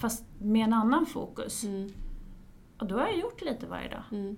Fast 0.01 0.25
med 0.39 0.63
en 0.63 0.73
annan 0.73 1.05
fokus. 1.05 1.63
Mm. 1.63 1.89
Och 2.79 2.87
då 2.87 2.95
har 2.95 3.07
jag 3.07 3.17
gjort 3.19 3.41
lite 3.41 3.67
varje 3.67 3.89
dag. 3.89 4.03
Mm. 4.11 4.37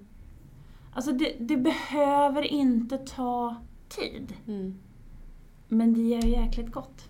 Alltså 0.93 1.11
det, 1.11 1.35
det 1.39 1.57
behöver 1.57 2.41
inte 2.41 2.97
ta 2.97 3.55
tid, 3.89 4.33
Mm. 4.47 4.75
men 5.67 5.93
det 5.93 6.01
ger 6.01 6.25
jäkligt 6.25 6.71
gott. 6.71 7.09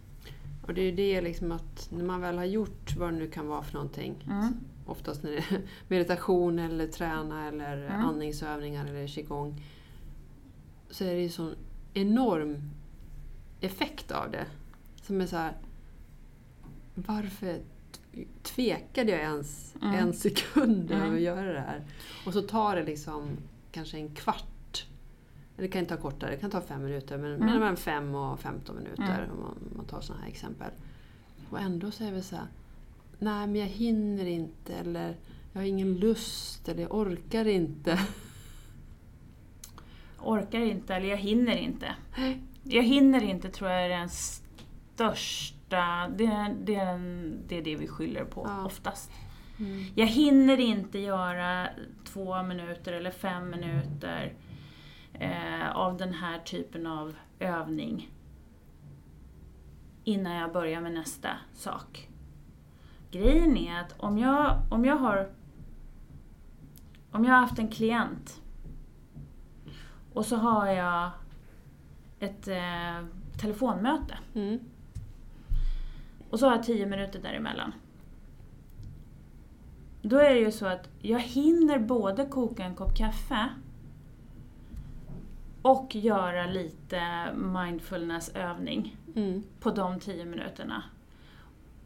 Och 0.67 0.73
det 0.73 0.81
är 0.81 0.85
ju 0.85 0.91
det 0.95 1.21
liksom 1.21 1.51
att 1.51 1.91
när 1.91 2.03
man 2.03 2.21
väl 2.21 2.37
har 2.37 2.45
gjort 2.45 2.95
vad 2.97 3.13
det 3.13 3.17
nu 3.17 3.27
kan 3.27 3.47
vara 3.47 3.63
för 3.63 3.73
någonting, 3.73 4.23
Mm. 4.29 4.53
oftast 4.85 5.23
när 5.23 5.31
det 5.31 5.37
är 5.37 5.61
meditation 5.87 6.59
eller 6.59 6.87
träna 6.87 7.47
eller 7.47 7.85
Mm. 7.85 8.05
andningsövningar 8.05 8.85
eller 8.85 9.07
qigong, 9.07 9.61
så 10.89 11.03
är 11.03 11.13
det 11.13 11.21
ju 11.21 11.29
sån 11.29 11.55
enorm 11.93 12.69
effekt 13.61 14.11
av 14.11 14.31
det. 14.31 14.45
Som 15.01 15.21
är 15.21 15.25
så 15.25 15.37
här, 15.37 15.53
varför 16.95 17.59
tvekade 18.43 19.12
jag 19.12 19.21
ens 19.21 19.76
Mm. 19.82 19.95
en 19.95 20.13
sekund 20.13 20.91
Mm. 20.91 21.04
över 21.04 21.15
att 21.15 21.21
göra 21.21 21.54
det 21.54 21.60
här? 21.60 21.84
Och 22.26 22.34
så 22.34 22.41
tar 22.41 22.76
det 22.76 22.84
liksom 22.84 23.38
kanske 23.71 23.97
en 23.97 24.15
kvart. 24.15 24.86
Eller 25.58 25.67
det 25.67 25.71
kan 25.71 25.82
inte 25.82 25.95
ta 25.95 26.02
kortare, 26.02 26.32
det 26.32 26.38
kan 26.38 26.52
ta 26.52 26.62
fem 26.62 26.84
minuter. 26.84 27.17
Men 27.17 27.34
Mm. 27.36 27.45
mellan 27.45 27.78
fem 27.78 28.15
och 28.15 28.39
15 28.39 28.76
minuter 28.76 29.23
Mm. 29.23 29.32
om 29.32 29.39
man, 29.41 29.58
man 29.76 29.86
tar 29.86 30.02
sådana 30.02 30.23
här 30.23 30.30
exempel. 30.32 30.71
Och 31.49 31.60
ändå 31.60 31.91
så 31.91 32.04
är 32.04 32.12
det 32.12 32.21
så 32.23 32.36
här, 32.36 32.45
nej 33.19 33.47
men 33.47 33.56
jag 33.56 33.67
hinner 33.67 34.26
inte 34.26 34.73
eller 34.73 35.15
jag 35.54 35.62
har 35.62 35.65
ingen 35.67 35.93
lust 35.97 36.69
eller 36.69 36.82
jag 36.82 36.93
orkar 36.95 37.45
inte. 37.47 37.99
Orkar 40.19 40.60
inte, 40.60 40.95
eller 40.95 41.08
jag 41.08 41.17
hinner 41.17 41.56
inte. 41.58 41.95
Jag 42.63 42.84
hinner 42.84 43.23
inte 43.23 43.49
tror 43.49 43.69
jag 43.69 43.86
är 43.86 43.89
den 43.89 44.10
största, 44.10 45.52
det, 46.17 46.25
är- 46.25 46.55
det, 46.63 46.75
den- 46.75 47.43
det 47.47 47.57
är 47.57 47.62
det 47.62 47.75
vi 47.75 47.88
skyller 47.88 48.25
på 48.25 48.45
Ja. 48.49 48.65
oftast. 48.65 49.12
Mm. 49.59 49.83
Jag 49.95 50.05
hinner 50.07 50.59
inte 50.59 50.99
göra 50.99 51.67
två 52.05 52.43
minuter 52.43 52.93
eller 52.93 53.12
fem 53.12 53.49
minuter 53.49 54.33
eh, 55.13 55.71
av 55.75 55.97
den 55.97 56.13
här 56.13 56.39
typen 56.39 56.88
av 56.88 57.15
övning 57.39 58.12
innan 60.03 60.33
jag 60.33 60.53
börjar 60.53 60.81
med 60.81 60.91
nästa 60.93 61.29
sak. 61.53 62.09
Grejen 63.12 63.57
är 63.57 63.79
att 63.81 63.95
om 63.99 64.17
jag, 64.17 64.57
om 64.71 64.86
jag 64.86 64.95
har 64.97 65.29
om 67.12 67.25
jag 67.25 67.31
har 67.33 67.39
haft 67.39 67.59
en 67.59 67.67
klient 67.67 68.41
och 70.13 70.25
så 70.25 70.36
har 70.36 70.67
jag 70.67 71.12
ett 72.19 72.47
eh, 72.47 73.05
telefonmöte 73.41 74.17
Mm. 74.36 74.59
Och 76.33 76.39
så 76.39 76.45
har 76.47 76.55
jag 76.55 76.63
tio 76.63 76.85
minuter 76.85 77.19
däremellan. 77.19 77.71
Då 80.01 80.17
är 80.17 80.33
det 80.33 80.39
ju 80.39 80.51
så 80.51 80.65
att 80.65 80.89
jag 81.01 81.19
hinner 81.19 81.79
både 81.79 82.25
koka 82.25 82.63
en 82.63 82.75
kopp 82.75 82.97
kaffe 82.97 83.49
och 85.61 85.95
göra 85.95 86.45
lite 86.45 87.27
mindfulnessövning 87.35 88.97
Mm. 89.15 89.43
på 89.59 89.71
de 89.71 89.99
tio 89.99 90.25
minuterna. 90.25 90.83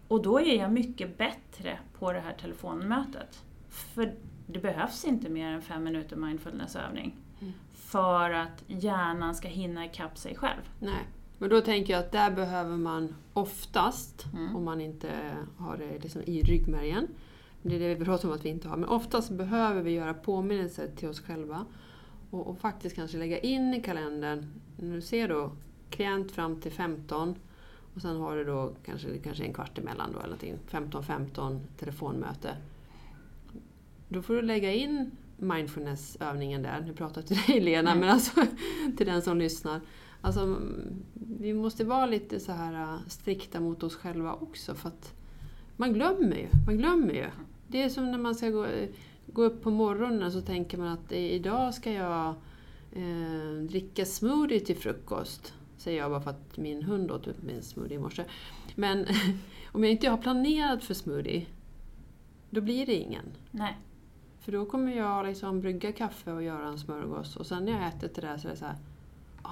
Och 0.07 0.21
då 0.21 0.39
är 0.41 0.57
jag 0.59 0.71
mycket 0.71 1.17
bättre 1.17 1.79
på 1.99 2.13
det 2.13 2.19
här 2.19 2.33
telefonmötet. 2.33 3.43
För 3.69 4.13
det 4.47 4.59
behövs 4.59 5.05
inte 5.05 5.29
mer 5.29 5.51
än 5.51 5.61
fem 5.61 5.83
minuter 5.83 6.15
mindfulnessövning 6.15 7.15
Mm. 7.41 7.53
för 7.73 8.29
att 8.31 8.63
hjärnan 8.67 9.35
ska 9.35 9.47
hinna 9.47 9.85
ikapp 9.85 10.17
sig 10.17 10.35
själv. 10.35 10.61
Nej. 10.79 11.07
Men 11.37 11.49
då 11.49 11.61
tänker 11.61 11.93
jag 11.93 11.99
att 11.99 12.11
där 12.11 12.31
behöver 12.31 12.77
man 12.77 13.15
oftast, 13.33 14.25
Mm. 14.33 14.55
om 14.55 14.63
man 14.63 14.81
inte 14.81 15.09
har 15.57 15.77
det 15.77 15.99
liksom 16.03 16.21
i 16.25 16.41
ryggmärgen, 16.41 17.07
det 17.61 17.75
är 17.75 17.79
det 17.79 17.95
vi 17.95 18.05
pratar 18.05 18.27
om 18.29 18.35
att 18.35 18.45
vi 18.45 18.49
inte 18.49 18.67
har, 18.67 18.77
men 18.77 18.89
oftast 18.89 19.29
behöver 19.31 19.81
vi 19.81 19.91
göra 19.91 20.13
påminnelser 20.13 20.87
till 20.95 21.09
oss 21.09 21.19
själva 21.19 21.65
och, 22.29 22.47
och 22.47 22.57
faktiskt 22.59 22.95
kanske 22.95 23.17
lägga 23.17 23.39
in 23.39 23.73
i 23.73 23.81
kalendern, 23.81 24.45
när 24.77 24.95
du 24.95 25.01
ser 25.01 25.27
då 25.27 25.51
klient 25.89 26.31
fram 26.31 26.61
till 26.61 26.71
15 26.71 27.35
och 27.95 28.01
sen 28.01 28.17
har 28.17 28.35
du 28.35 28.43
då 28.43 28.73
kanske, 28.85 29.17
kanske 29.17 29.43
en 29.43 29.53
kvart 29.53 29.77
emellan 29.77 30.09
då, 30.13 30.19
eller 30.19 30.27
någonting, 30.27 30.57
15-15 30.69 31.59
telefonmöte. 31.79 32.55
Då 34.09 34.21
får 34.21 34.33
du 34.33 34.41
lägga 34.41 34.73
in 34.73 35.11
mindfulnessövningen 35.37 36.61
där. 36.61 36.83
Nu 36.87 36.93
pratar 36.93 37.21
jag 37.21 37.27
till 37.27 37.37
dig 37.53 37.59
Lena, 37.61 37.91
Mm. 37.91 37.99
men 38.01 38.09
alltså 38.09 38.41
till 38.97 39.05
den 39.05 39.21
som 39.21 39.37
lyssnar. 39.37 39.81
Alltså, 40.21 40.57
vi 41.13 41.53
måste 41.53 41.83
vara 41.83 42.05
lite 42.05 42.39
så 42.39 42.51
här 42.51 42.73
äh, 42.73 42.99
strikta 43.07 43.59
mot 43.59 43.83
oss 43.83 43.95
själva 43.95 44.33
också 44.33 44.75
för 44.75 44.89
att 44.89 45.13
man 45.75 45.93
glömmer 45.93 46.35
ju. 46.35 46.47
Man 46.65 46.77
glömmer 46.77 47.13
ju. 47.13 47.25
Det 47.67 47.81
är 47.81 47.89
som 47.89 48.11
när 48.11 48.17
man 48.17 48.35
ska 48.35 48.49
gå, 48.49 48.65
gå 49.25 49.43
upp 49.43 49.63
på 49.63 49.71
morgonen 49.71 50.31
så 50.31 50.41
tänker 50.41 50.77
man 50.77 50.87
att 50.87 51.11
idag 51.11 51.73
ska 51.73 51.91
jag 51.91 52.35
eh, 52.91 53.61
dricka 53.69 54.05
smoothie 54.05 54.59
till 54.59 54.77
frukost. 54.77 55.53
Säger 55.77 55.99
jag 55.99 56.11
bara 56.11 56.21
för 56.21 56.31
att 56.31 56.57
min 56.57 56.83
hund 56.83 57.11
åt 57.11 57.27
upp 57.27 57.43
min 57.43 57.61
smoothie 57.61 57.95
i 57.95 57.99
morse. 57.99 58.23
Men 58.75 59.05
om 59.71 59.83
jag 59.83 59.91
inte 59.91 60.09
har 60.09 60.17
planerat 60.17 60.83
för 60.83 60.93
smoothie, 60.93 61.45
då 62.49 62.61
blir 62.61 62.85
det 62.85 62.95
ingen. 62.95 63.25
Nej. 63.51 63.77
För 64.39 64.51
då 64.51 64.65
kommer 64.65 64.97
jag 64.97 65.25
liksom 65.25 65.61
brygga 65.61 65.91
kaffe 65.91 66.31
och 66.31 66.43
göra 66.43 66.67
en 66.67 66.79
smörgås 66.79 67.35
och 67.35 67.45
sen 67.45 67.65
när 67.65 67.71
jag 67.71 67.87
ätit 67.87 68.15
det 68.15 68.21
där 68.21 68.37
så 68.37 68.47
är 68.47 68.51
det 68.51 68.57
så 68.57 68.65
här. 68.65 68.77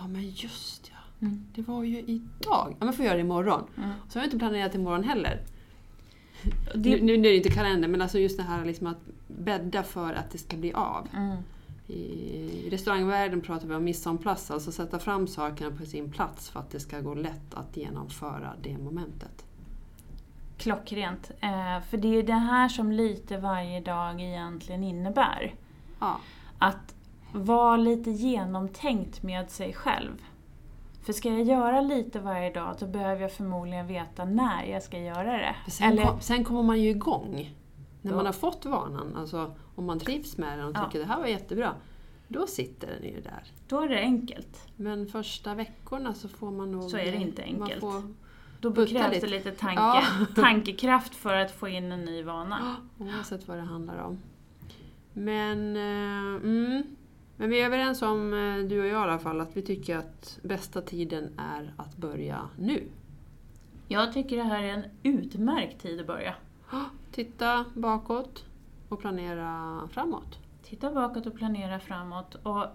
Ja 0.01 0.07
men 0.07 0.29
just 0.29 0.91
ja, 0.91 0.97
Mm. 1.27 1.45
det 1.55 1.61
var 1.61 1.83
ju 1.83 1.99
idag. 1.99 2.75
Ja 2.79 2.85
men 2.85 2.93
får 2.93 3.05
göra 3.05 3.15
det 3.15 3.21
imorgon. 3.21 3.63
Mm. 3.77 3.89
Så 4.09 4.19
har 4.19 4.23
jag 4.23 4.27
inte 4.27 4.37
planerat 4.39 4.75
imorgon 4.75 5.03
heller. 5.03 5.41
Det- 6.75 7.01
Nu, 7.03 7.17
nu 7.17 7.27
är 7.27 7.31
det 7.31 7.35
inte 7.37 7.49
kalender 7.49 7.87
men 7.87 8.01
alltså 8.01 8.19
just 8.19 8.37
det 8.37 8.43
här 8.43 8.65
liksom 8.65 8.87
att 8.87 8.97
bädda 9.27 9.83
för 9.83 10.13
att 10.13 10.31
det 10.31 10.37
ska 10.37 10.57
bli 10.57 10.73
av. 10.73 11.07
Mm. 11.15 11.37
I 11.87 12.69
restaurangvärlden 12.71 13.41
pratar 13.41 13.67
vi 13.67 13.75
om 13.75 14.17
place, 14.17 14.53
alltså 14.53 14.71
sätta 14.71 14.99
fram 14.99 15.27
sakerna 15.27 15.71
på 15.77 15.85
sin 15.85 16.11
plats 16.11 16.49
för 16.49 16.59
att 16.59 16.69
det 16.71 16.79
ska 16.79 16.99
gå 16.99 17.13
lätt 17.13 17.53
att 17.53 17.77
genomföra 17.77 18.53
det 18.63 18.77
momentet. 18.77 19.45
Klockrent. 20.57 21.31
Eh, 21.41 21.81
för 21.89 21.97
det 21.97 22.07
är 22.19 22.23
det 22.23 22.33
här 22.33 22.69
som 22.69 22.91
lite 22.91 23.37
varje 23.37 23.79
dag 23.81 24.21
egentligen 24.21 24.83
innebär. 24.83 25.53
Ja, 25.99 26.19
Att 26.57 26.95
vara 27.35 27.77
lite 27.77 28.11
genomtänkt 28.11 29.23
med 29.23 29.49
sig 29.49 29.73
själv. 29.73 30.21
För 31.05 31.13
ska 31.13 31.29
jag 31.29 31.43
göra 31.43 31.81
lite 31.81 32.19
varje 32.19 32.49
dag 32.53 32.75
så 32.79 32.87
behöver 32.87 33.21
jag 33.21 33.31
förmodligen 33.31 33.87
veta 33.87 34.25
när 34.25 34.63
jag 34.65 34.83
ska 34.83 34.99
göra 34.99 35.31
det. 35.37 35.55
sen, 35.71 35.91
Eller, 35.91 36.03
kom, 36.05 36.21
sen 36.21 36.43
kommer 36.43 36.63
man 36.63 36.81
ju 36.81 36.89
igång. 36.89 37.55
När 38.01 38.11
Ja. 38.11 38.15
man 38.17 38.25
har 38.25 38.33
fått 38.33 38.65
vanan, 38.65 39.15
alltså 39.15 39.55
om 39.75 39.85
man 39.85 39.99
trivs 39.99 40.37
med 40.37 40.59
den 40.59 40.67
och 40.67 40.75
Ja. 40.75 40.85
tycker 40.85 40.99
det 40.99 41.05
här 41.05 41.19
var 41.19 41.27
jättebra, 41.27 41.73
då 42.27 42.47
sitter 42.47 42.87
den 42.87 43.03
ju 43.09 43.21
där. 43.21 43.43
då 43.67 43.81
är 43.81 43.89
det 43.89 43.99
enkelt. 43.99 44.67
Men 44.75 45.07
första 45.07 45.53
veckorna 45.55 46.13
så 46.13 46.27
får 46.27 46.51
man 46.51 46.71
nog... 46.71 46.83
Så 46.83 46.97
är 46.97 47.11
det 47.11 47.17
inte 47.17 47.41
Man 47.41 47.61
enkelt. 47.61 47.79
får, 47.81 48.01
Då 48.59 48.73
krävs 48.85 49.21
det 49.21 49.27
lite 49.27 49.51
tanke, 49.51 49.81
Ja. 49.81 50.01
tankekraft 50.35 51.15
för 51.15 51.33
att 51.35 51.51
få 51.51 51.67
in 51.67 51.91
en 51.91 52.05
ny 52.05 52.23
vana. 52.23 52.75
oavsett 52.99 53.47
vad 53.47 53.57
det 53.57 53.63
handlar 53.63 53.97
om. 54.03 54.19
Men, 55.13 55.75
eh, 55.75 56.43
mm, 56.43 56.94
men 57.37 57.49
vi 57.49 57.61
är 57.61 57.65
överens 57.65 58.01
om, 58.01 58.33
eh, 58.33 58.69
du 58.69 58.79
och 58.79 58.85
jag 58.85 58.93
i 58.93 58.95
alla 58.95 59.19
fall, 59.19 59.41
att 59.41 59.57
vi 59.57 59.61
tycker 59.61 59.97
att 59.97 60.39
bästa 60.41 60.81
tiden 60.81 61.29
är 61.37 61.73
att 61.77 61.97
börja 61.97 62.49
nu. 62.57 62.83
Jag 63.87 64.13
tycker 64.13 64.37
det 64.37 64.43
här 64.43 64.63
är 64.63 64.73
en 64.73 64.83
utmärkt 65.03 65.81
tid 65.81 65.99
att 65.99 66.07
börja. 66.07 66.35
Titta 67.11 67.65
bakåt 67.73 68.45
och 68.89 68.99
planera 68.99 69.79
framåt. 69.91 70.39
Titta 70.63 70.91
bakåt 70.91 71.25
och 71.25 71.35
planera 71.35 71.79
framåt. 71.79 72.35
Och 72.35 72.65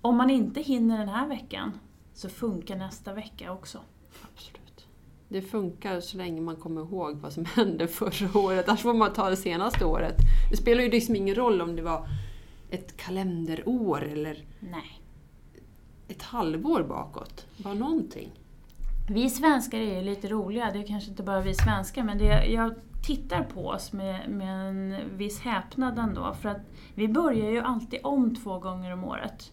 om 0.00 0.16
man 0.16 0.30
inte 0.30 0.60
hinner 0.60 0.98
den 0.98 1.08
här 1.08 1.28
veckan 1.28 1.72
så 2.14 2.28
funkar 2.28 2.76
nästa 2.76 3.14
vecka 3.14 3.52
också. 3.52 3.78
Absolut. 4.32 4.86
Det 5.28 5.42
funkar 5.42 6.00
så 6.00 6.16
länge 6.16 6.40
man 6.40 6.56
kommer 6.56 6.80
ihåg 6.80 7.16
vad 7.16 7.32
som 7.32 7.44
hände 7.54 7.88
förra 7.88 8.40
året. 8.40 8.68
Annars 8.68 8.80
får 8.80 8.94
man 8.94 9.12
ta 9.12 9.30
det 9.30 9.36
senaste 9.36 9.84
året. 9.84 10.16
Det 10.50 10.56
spelar 10.56 10.82
ju 10.82 10.90
liksom 10.90 11.16
ingen 11.16 11.34
roll 11.34 11.60
om 11.60 11.76
det 11.76 11.82
var 11.82 12.06
ett 12.72 12.96
kalenderår 12.96 14.02
eller 14.02 14.44
Nej. 14.60 15.02
ett 16.08 16.22
halvår 16.22 16.82
bakåt. 16.82 17.46
Bara 17.56 17.74
någonting. 17.74 18.30
Vi 19.08 19.30
svenskar 19.30 19.78
är 19.78 19.98
ju 19.98 20.02
lite 20.02 20.28
roliga, 20.28 20.70
det 20.72 20.78
är 20.78 20.86
kanske 20.86 21.10
inte 21.10 21.22
bara 21.22 21.40
vi 21.40 21.54
svenskar, 21.54 22.02
men 22.02 22.18
det, 22.18 22.46
jag 22.46 22.74
tittar 23.02 23.42
på 23.42 23.68
oss 23.68 23.92
med, 23.92 24.30
med 24.30 24.68
en 24.68 24.96
viss 25.16 25.40
häpnad 25.40 25.98
ändå. 25.98 26.34
För 26.34 26.48
att 26.48 26.60
vi 26.94 27.08
börjar 27.08 27.50
ju 27.50 27.60
alltid 27.60 28.00
om 28.04 28.34
två 28.36 28.58
gånger 28.58 28.92
om 28.92 29.04
året. 29.04 29.52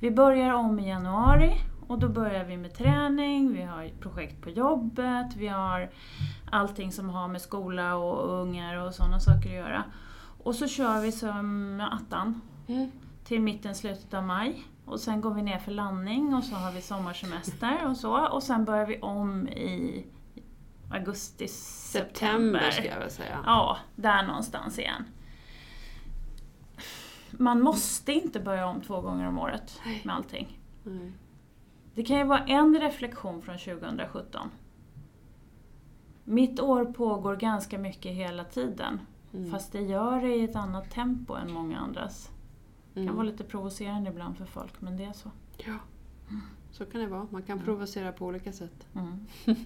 Vi 0.00 0.10
börjar 0.10 0.52
om 0.52 0.78
i 0.78 0.88
januari 0.88 1.52
och 1.86 1.98
då 1.98 2.08
börjar 2.08 2.44
vi 2.44 2.56
med 2.56 2.74
träning, 2.74 3.52
vi 3.52 3.62
har 3.62 3.88
projekt 4.00 4.42
på 4.42 4.50
jobbet, 4.50 5.36
vi 5.36 5.46
har 5.48 5.90
allting 6.50 6.92
som 6.92 7.10
har 7.10 7.28
med 7.28 7.40
skola 7.40 7.96
och 7.96 8.40
ungar 8.40 8.76
och 8.76 8.94
sådana 8.94 9.20
saker 9.20 9.48
att 9.48 9.56
göra. 9.56 9.84
Och 10.42 10.54
så 10.54 10.68
kör 10.68 11.00
vi 11.00 11.12
som 11.12 11.80
attan 11.92 12.40
Mm. 12.66 12.90
till 13.24 13.40
mitten, 13.40 13.74
slutet 13.74 14.14
av 14.14 14.22
maj. 14.22 14.62
Och 14.84 15.00
sen 15.00 15.20
går 15.20 15.34
vi 15.34 15.42
ner 15.42 15.58
för 15.58 15.72
landning 15.72 16.34
och 16.34 16.44
så 16.44 16.54
har 16.54 16.72
vi 16.72 16.80
sommarsemester 16.82 17.86
och 17.86 17.96
så. 17.96 18.28
Och 18.28 18.42
sen 18.42 18.64
börjar 18.64 18.86
vi 18.86 19.00
om 19.00 19.48
i 19.48 20.06
augusti, 20.90 21.48
September 21.48 22.10
september. 22.10 22.70
ska 22.70 22.84
jag 22.84 22.98
väl 22.98 23.10
säga. 23.10 23.38
Ja, 23.46 23.78
där 23.96 24.22
någonstans 24.22 24.78
igen. 24.78 25.04
Man 27.30 27.60
måste 27.60 28.12
inte 28.12 28.40
börja 28.40 28.66
om 28.66 28.80
två 28.80 29.00
gånger 29.00 29.28
om 29.28 29.38
året 29.38 29.80
med 30.02 30.14
allting. 30.14 30.58
Nej. 30.82 31.12
Det 31.94 32.02
kan 32.02 32.18
ju 32.18 32.24
vara 32.24 32.44
en 32.44 32.80
reflektion 32.80 33.42
från 33.42 33.58
2017. 33.58 34.50
Mitt 36.24 36.60
år 36.60 36.84
pågår 36.84 37.36
ganska 37.36 37.78
mycket 37.78 38.12
hela 38.12 38.44
tiden. 38.44 39.00
Mm. 39.34 39.50
Fast 39.50 39.72
det 39.72 39.80
gör 39.80 40.20
det 40.20 40.36
i 40.36 40.44
ett 40.44 40.56
annat 40.56 40.90
tempo 40.90 41.34
än 41.34 41.52
många 41.52 41.78
andras. 41.78 42.30
Det 42.94 43.00
kan 43.00 43.02
Mm. 43.02 43.16
vara 43.16 43.26
lite 43.26 43.44
provocerande 43.44 44.10
ibland 44.10 44.36
för 44.36 44.44
folk, 44.44 44.80
men 44.80 44.96
det 44.96 45.04
är 45.04 45.12
så. 45.12 45.30
Ja, 45.56 45.78
så 46.70 46.84
kan 46.86 47.00
det 47.00 47.06
vara. 47.06 47.26
Man 47.30 47.42
kan 47.42 47.58
provocera 47.58 48.12
på 48.12 48.26
olika 48.26 48.52
sätt. 48.52 48.86
Mm. 48.94 49.26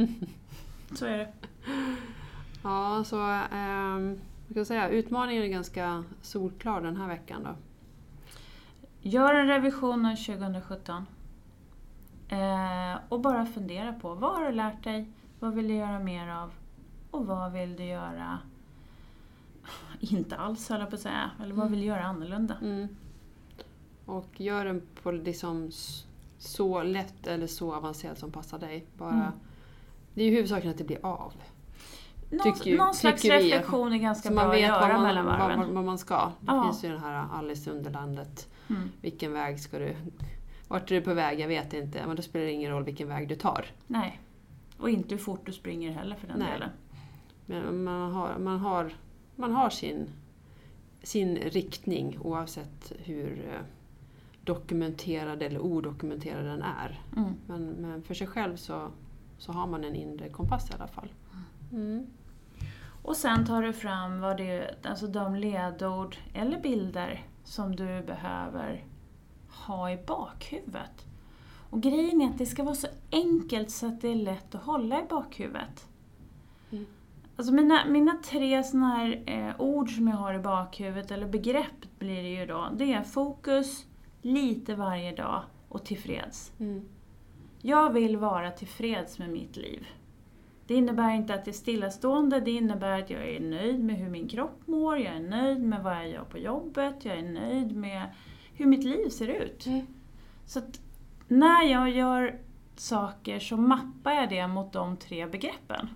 så 0.95 1.07
är 1.07 1.19
det. 1.19 1.33
Ja, 2.63 3.05
så 3.05 3.17
jag 3.17 4.55
kan 4.55 4.65
säga, 4.67 4.89
utmaningen 4.89 5.43
är 5.43 5.49
ganska 5.49 6.05
solklar 6.23 6.81
den 6.81 6.97
här 6.97 7.09
veckan 7.09 7.43
då. 7.45 7.51
Gör 9.01 9.35
en 9.35 9.47
revision 9.47 10.07
av 10.07 10.17
2017. 10.17 11.07
Eh, 12.29 12.99
och 13.09 13.21
bara 13.21 13.47
fundera 13.47 13.93
på 13.93 14.15
vad 14.15 14.37
har 14.37 14.45
du 14.45 14.53
lärt 14.53 14.85
dig? 14.85 15.09
Vad 15.41 15.55
vill 15.55 15.69
du 15.69 15.75
göra 15.75 15.99
mer 15.99 16.29
av? 16.29 16.53
Och 17.11 17.27
vad 17.27 17.53
vill 17.53 17.77
du 17.77 17.85
göra 17.85 18.39
inte 20.01 20.37
alls 20.37 20.69
höll 20.69 20.81
jag 20.81 20.89
på 20.91 20.95
att 20.95 21.01
säga. 21.03 21.31
Eller 21.43 21.55
vad 21.55 21.71
vill 21.71 21.81
du 21.81 21.87
göra 21.87 22.05
annorlunda? 22.05 22.55
Mm. 22.63 22.89
Och 24.09 24.41
gör 24.41 24.65
den 24.65 24.83
på 25.03 25.11
liksom 25.13 25.71
så 26.39 26.83
lätt 26.83 27.27
eller 27.27 27.47
så 27.47 27.75
avancerat 27.75 28.19
som 28.19 28.33
passar 28.33 28.59
dig. 28.59 28.85
Bara, 28.99 29.13
Mm. 29.13 29.33
Det 30.15 30.23
är 30.23 30.27
ju 30.27 30.31
huvudsaken 30.35 30.71
att 30.71 30.79
det 30.79 30.85
blir 30.85 31.07
av. 31.07 31.33
Någon, 32.31 32.55
Tycker- 32.55 32.77
någon 32.79 32.95
slags 32.95 33.23
tycker 33.23 33.35
reflektion 33.41 33.93
är 33.93 33.99
ganska 33.99 34.31
bra 34.31 34.41
att 34.53 34.61
göra 34.61 34.93
man, 34.93 35.03
mellan 35.03 35.27
varven. 35.27 35.59
vad, 35.59 35.69
vad 35.69 35.85
man 35.85 35.99
ska. 35.99 36.33
Det 36.41 36.53
Ja. 36.53 36.65
finns 36.65 36.85
ju 36.85 36.89
den 36.89 37.01
här 37.01 37.27
Alice 37.33 37.71
i 37.71 37.73
Underlandet. 37.73 38.49
Mm. 38.71 38.83
Vilken 39.01 39.33
väg 39.33 39.61
ska 39.61 39.79
du... 39.79 39.97
Vart 40.69 40.91
är 40.91 40.95
du 40.95 41.01
på 41.01 41.15
väg? 41.15 41.41
Jag 41.41 41.49
vet 41.49 41.73
inte. 41.73 42.07
Men 42.07 42.17
då 42.17 42.23
spelar 42.23 42.47
det 42.47 42.53
ingen 42.53 42.71
roll 42.73 42.85
vilken 42.85 43.09
väg 43.09 43.29
du 43.29 43.35
tar. 43.35 43.67
Nej. 43.87 44.21
Och 44.79 44.91
inte 44.91 45.15
hur 45.15 45.23
fort 45.23 45.47
du 45.47 45.53
springer 45.53 45.93
heller 45.93 46.17
för 46.17 46.27
den 46.29 46.39
Nej. 46.39 46.53
delen. 46.53 46.71
Men 47.47 47.85
man 47.85 48.13
har, 48.13 48.39
man 48.39 48.59
har, 48.59 48.93
man 49.37 49.53
har 49.53 49.71
sin, 49.71 50.07
sin 51.03 51.37
riktning 51.37 52.19
oavsett 52.23 52.93
hur 52.99 53.49
eh, 53.55 53.61
dokumenterad 54.49 55.43
eller 55.43 55.61
odokumenterad 55.61 56.45
den 56.45 56.63
är. 56.63 57.01
Mm. 57.17 57.35
Men, 57.47 57.67
men 57.67 58.03
för 58.03 58.15
sig 58.15 58.27
själv 58.27 58.57
så, 58.57 58.89
så 59.39 59.53
har 59.53 59.67
man 59.67 59.85
en 59.85 59.95
inre 59.95 60.29
kompass 60.29 60.71
i 60.71 60.75
alla 60.75 60.89
fall. 60.89 61.09
Mm. 61.73 62.07
Och 63.03 63.17
sen 63.17 63.47
tar 63.47 63.63
du 63.63 63.73
fram 63.73 64.21
vad 64.21 64.37
det, 64.37 64.75
alltså 64.85 65.07
de 65.07 65.35
ledord 65.35 66.17
eller 66.35 66.61
bilder 66.61 67.27
som 67.45 67.77
du 67.77 68.03
behöver 68.03 68.85
ha 69.67 69.91
i 69.91 69.99
bakhuvudet. 70.07 71.07
Och 71.71 71.83
grejen 71.83 72.21
är 72.21 72.27
att 72.27 72.39
det 72.39 72.47
ska 72.47 72.63
vara 72.63 72.75
så 72.75 72.89
enkelt 73.13 73.71
så 73.71 73.87
att 73.87 74.01
det 74.01 74.09
är 74.09 74.15
lätt 74.15 74.55
att 74.55 74.63
hålla 74.63 75.01
i 75.01 75.05
bakhuvudet. 75.09 75.89
Mm. 76.71 76.87
Alltså 77.37 77.53
mina, 77.53 77.85
mina 77.85 78.19
tre 78.25 78.65
såna 78.65 78.87
här 78.87 79.23
eh, 79.27 79.61
ord 79.61 79.91
som 79.91 80.09
jag 80.09 80.17
har 80.17 80.35
i 80.35 80.39
bakhuvudet, 80.39 81.11
eller 81.11 81.29
begrepp 81.29 81.99
blir 81.99 82.23
det 82.23 82.29
ju 82.29 82.47
då, 82.47 82.69
det 82.77 82.93
är 82.93 83.03
fokus, 83.03 83.87
lite 84.33 84.75
varje 84.75 85.13
dag 85.13 85.43
och 85.69 85.85
tillfreds. 85.85 86.53
Mm. 86.61 86.89
Jag 87.63 87.93
vill 87.93 88.17
vara 88.17 88.51
tillfreds 88.51 89.19
med 89.19 89.31
mitt 89.31 89.57
liv. 89.57 89.87
Det 90.67 90.75
innebär 90.75 91.11
inte 91.11 91.35
att 91.35 91.45
det 91.45 91.51
är 91.51 91.53
stillastående, 91.53 92.41
det 92.41 92.51
innebär 92.51 93.03
att 93.03 93.11
jag 93.11 93.29
är 93.29 93.41
nöjd 93.41 93.85
med 93.85 93.97
hur 93.97 94.11
min 94.11 94.29
kropp 94.29 94.67
mår, 94.67 94.99
jag 94.99 95.15
är 95.15 95.21
nöjd 95.21 95.63
med 95.63 95.83
vad 95.83 95.97
jag 95.97 96.09
gör 96.09 96.25
på 96.25 96.39
jobbet, 96.39 97.05
jag 97.05 97.19
är 97.19 97.23
nöjd 97.23 97.77
med 97.77 98.03
hur 98.55 98.67
mitt 98.67 98.85
liv 98.85 99.09
ser 99.09 99.29
ut. 99.29 99.67
Mm. 99.67 99.87
Så 100.47 100.61
när 101.29 101.63
jag 101.63 101.91
gör 101.91 102.39
saker 102.77 103.39
så 103.39 103.57
mappar 103.57 104.13
jag 104.13 104.29
det 104.29 104.47
mot 104.47 104.73
de 104.73 104.97
tre 104.97 105.27
begreppen. 105.27 105.89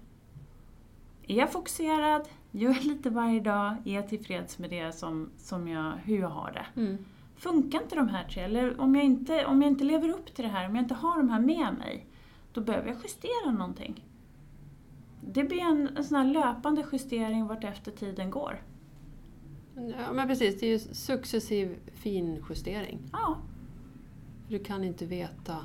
Är 1.26 1.36
jag 1.36 1.52
fokuserad? 1.52 2.28
Gör 2.50 2.70
jag 2.70 2.84
lite 2.84 3.10
varje 3.10 3.40
dag? 3.40 3.76
Är 3.84 3.94
jag 3.94 4.08
tillfreds 4.08 4.58
med 4.58 4.70
det 4.70 4.92
som, 4.92 5.30
som 5.38 5.68
jag, 5.68 5.92
hur 6.04 6.18
jag 6.18 6.28
har 6.28 6.52
det? 6.52 6.80
Mm. 6.80 7.04
Funkar 7.42 7.82
inte 7.82 7.96
de 7.96 8.08
här 8.08 8.24
tre, 8.24 8.42
eller 8.42 8.80
om 8.80 8.94
jag, 8.94 9.04
inte, 9.04 9.46
om 9.46 9.62
jag 9.62 9.70
inte 9.70 9.84
lever 9.84 10.08
upp 10.08 10.34
till 10.34 10.44
det 10.44 10.50
här, 10.50 10.68
om 10.68 10.76
jag 10.76 10.84
inte 10.84 10.94
har 10.94 11.16
de 11.16 11.28
här 11.30 11.40
med 11.40 11.74
mig, 11.78 12.06
då 12.52 12.60
behöver 12.60 12.88
jag 12.88 12.96
justera 13.02 13.50
någonting. 13.52 14.04
Det 15.20 15.44
blir 15.44 15.60
en, 15.60 15.96
en 15.96 16.04
sån 16.04 16.16
här 16.16 16.24
löpande 16.24 16.84
justering 16.92 17.46
vart 17.46 17.64
efter 17.64 17.90
tiden 17.92 18.30
går. 18.30 18.62
Ja, 19.76 20.12
men 20.12 20.28
precis, 20.28 20.60
det 20.60 20.66
är 20.66 20.70
ju 20.70 20.78
successiv 20.78 21.76
finjustering. 21.92 22.98
Ja, 23.12 23.36
Du 24.48 24.58
kan 24.58 24.84
inte 24.84 25.06
veta 25.06 25.56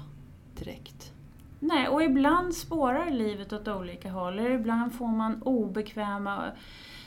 direkt. 0.59 1.13
Nej, 1.59 1.87
och 1.87 2.03
ibland 2.03 2.53
spårar 2.55 3.09
livet 3.11 3.53
åt 3.53 3.67
olika 3.67 4.11
håll. 4.11 4.39
Eller 4.39 4.51
ibland 4.51 4.93
får 4.93 5.07
man 5.07 5.41
obekväma... 5.43 6.43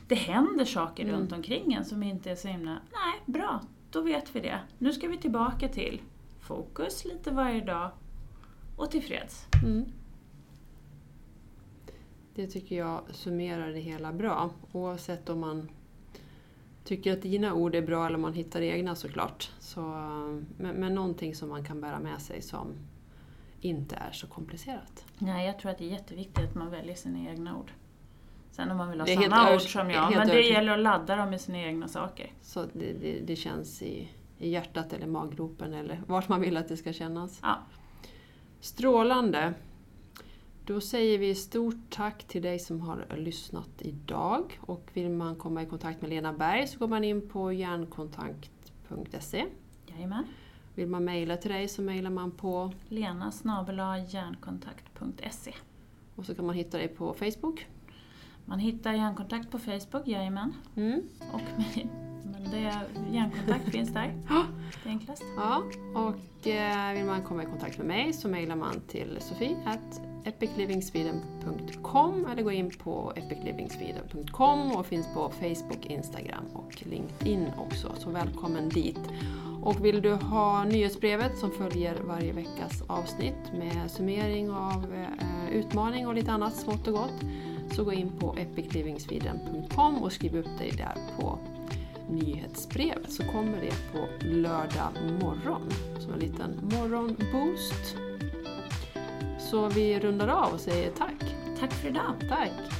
Det 0.09 0.15
händer 0.15 0.65
saker 0.65 1.05
Mm. 1.05 1.17
runt 1.17 1.33
omkring 1.33 1.73
en 1.73 1.85
som 1.85 2.03
inte 2.03 2.31
är 2.31 2.35
så 2.37 2.49
himla... 2.49 2.71
Nej, 2.71 3.23
bra, 3.27 3.61
då 3.91 4.01
vet 4.01 4.37
vi 4.37 4.41
det. 4.41 4.61
Nu 4.79 4.93
ska 4.93 5.09
vi 5.09 5.19
tillbaka 5.19 5.69
till 5.69 6.03
fokus 6.41 7.05
lite 7.05 7.31
varje 7.31 7.61
dag 7.61 7.91
och 8.77 8.91
tillfreds. 8.91 9.47
Mm. 9.65 9.85
Det 12.35 12.47
tycker 12.47 12.77
jag 12.77 13.03
summerar 13.13 13.73
det 13.73 13.81
hela 13.81 14.13
bra. 14.13 14.51
Oavsett 14.73 15.29
om 15.29 15.41
man 15.41 15.69
tycker 16.85 17.13
att 17.13 17.23
dina 17.23 17.55
ord 17.55 17.75
är 17.75 17.83
bra 17.83 18.07
eller 18.07 18.17
om 18.17 18.23
man 18.23 18.35
hittar 18.35 18.61
egna 18.61 18.95
såklart. 18.95 19.51
Så, 19.59 19.81
men, 20.57 20.77
men 20.77 20.95
någonting 20.95 21.35
som 21.35 21.49
man 21.49 21.65
kan 21.65 21.81
bära 21.81 22.01
med 22.01 22.23
sig 22.23 22.43
som 22.43 22.75
inte 23.61 23.97
är 23.97 24.13
så 24.13 24.27
komplicerat. 24.27 25.05
Nej, 25.19 25.47
jag 25.47 25.59
tror 25.59 25.71
att 25.71 25.79
det 25.79 25.85
är 25.85 25.91
jätteviktigt 25.91 26.45
att 26.45 26.55
man 26.55 26.71
väljer 26.71 26.95
sina 26.95 27.31
egna 27.31 27.59
ord. 27.59 27.73
Sen 28.61 28.71
om 28.71 28.77
man 28.77 28.91
vill 28.91 29.01
ha 29.01 29.07
samma 29.07 29.55
ord 29.55 29.61
som 29.61 29.91
jag, 29.91 30.17
men 30.17 30.29
det 30.29 30.41
gäller 30.41 30.73
att 30.73 30.81
ladda 30.81 31.17
dem 31.17 31.31
med 31.31 31.41
sina 31.41 31.59
egna 31.59 31.89
saker. 31.89 32.33
Så 32.43 32.67
det, 32.73 32.93
det, 32.93 33.21
det 33.21 33.37
känns 33.37 33.83
i, 33.83 34.09
i 34.39 34.51
hjärtat 34.51 34.93
eller 34.93 35.07
maggropen 35.07 35.75
eller 35.75 36.01
vart 36.07 36.29
man 36.29 36.41
vill 36.41 36.57
att 36.57 36.69
det 36.69 36.77
ska 36.77 36.93
kännas. 36.93 37.39
Ja. 37.43 37.59
Strålande! 38.61 39.55
Då 40.65 40.81
säger 40.81 41.19
vi 41.19 41.35
stort 41.35 41.91
tack 41.91 42.25
till 42.25 42.43
dig 42.43 42.59
som 42.59 42.81
har 42.81 43.07
lyssnat 43.17 43.71
idag. 43.79 44.61
Och 44.61 44.91
vill 44.93 45.11
man 45.11 45.37
komma 45.37 45.63
i 45.63 45.67
kontakt 45.67 46.01
med 46.01 46.11
Lena 46.11 46.33
Berg 46.33 46.67
så 46.67 46.79
går 46.79 46.89
man 46.89 47.05
in 47.05 47.29
på 47.29 47.53
hjärnkontakt.se. 47.53 49.47
Jajamän. 49.87 50.25
Vill 50.75 50.89
man 50.89 51.05
mejla 51.05 51.37
till 51.37 51.51
dig 51.51 51.69
så 51.69 51.83
mejlar 51.83 52.11
man 52.11 52.31
på 52.31 52.73
Lena 52.89 53.33
hjärnkontakt.se 54.09 55.55
och 56.17 56.27
så 56.27 56.35
kan 56.35 56.47
man 56.47 56.55
hitta 56.55 56.79
dig 56.79 56.89
på 56.89 57.15
Facebook. 57.15 57.67
Man 58.51 58.59
hittar 58.59 58.93
hjärnkontakt 58.93 59.51
på 59.51 59.59
Facebook, 59.59 60.09
jajamän. 60.09 60.55
Mm. 60.77 61.03
Och 61.33 61.41
mig. 61.59 61.87
Men 62.25 62.51
det, 62.51 62.75
hjärnkontakt 63.13 63.71
finns 63.71 63.91
där. 63.91 64.15
Det 64.83 64.89
är 64.89 64.93
enklast. 64.93 65.23
Ja, 65.37 65.63
och 65.95 66.47
eh, 66.47 66.95
vill 66.95 67.05
man 67.05 67.23
komma 67.23 67.43
i 67.43 67.47
kontakt 67.47 67.79
med 67.79 67.87
mig 67.87 68.13
så 68.13 68.29
mejlar 68.29 68.57
man 68.57 68.81
till 68.89 69.17
sofie 69.21 69.57
epiclivingsweden.com 70.25 72.27
eller 72.33 72.43
gå 72.43 72.51
in 72.51 72.71
på 72.71 73.13
epiclivingsweden.com 73.17 74.73
och 74.73 74.87
finns 74.87 75.07
på 75.15 75.31
Facebook, 75.31 75.87
Instagram 75.87 76.45
och 76.53 76.83
LinkedIn 76.87 77.47
också. 77.59 77.93
Så 77.99 78.11
välkommen 78.11 78.69
dit! 78.69 79.01
Och 79.63 79.85
vill 79.85 80.03
du 80.03 80.13
ha 80.13 80.65
nyhetsbrevet 80.65 81.39
som 81.39 81.51
följer 81.51 81.97
varje 82.03 82.33
veckas 82.33 82.83
avsnitt 82.87 83.53
med 83.59 83.91
summering 83.91 84.51
av 84.51 84.95
eh, 84.95 85.09
utmaning 85.53 86.07
och 86.07 86.15
lite 86.15 86.33
annat 86.33 86.57
smått 86.57 86.89
och 86.89 86.95
gott 86.95 87.25
så 87.75 87.85
gå 87.85 87.93
in 87.93 88.13
på 88.21 88.37
epiclivingsweden.com 88.39 90.03
och 90.03 90.13
skriv 90.13 90.37
upp 90.37 90.59
dig 90.59 90.71
där 90.71 90.95
på 91.17 91.39
nyhetsbrevet 92.11 93.13
så 93.13 93.25
kommer 93.25 93.61
det 93.61 93.93
på 93.93 94.27
lördag 94.27 94.93
morgon 95.21 95.71
som 96.01 96.13
en 96.13 96.19
liten 96.19 96.59
morgonboost. 96.63 97.97
Så 99.39 99.69
vi 99.69 100.01
rundar 100.01 100.29
av 100.29 100.53
och 100.53 100.61
säger 100.61 100.91
tack. 100.91 101.37
Tack 101.61 101.73
för 101.73 101.89
idag. 101.89 102.15
Tack! 102.29 102.80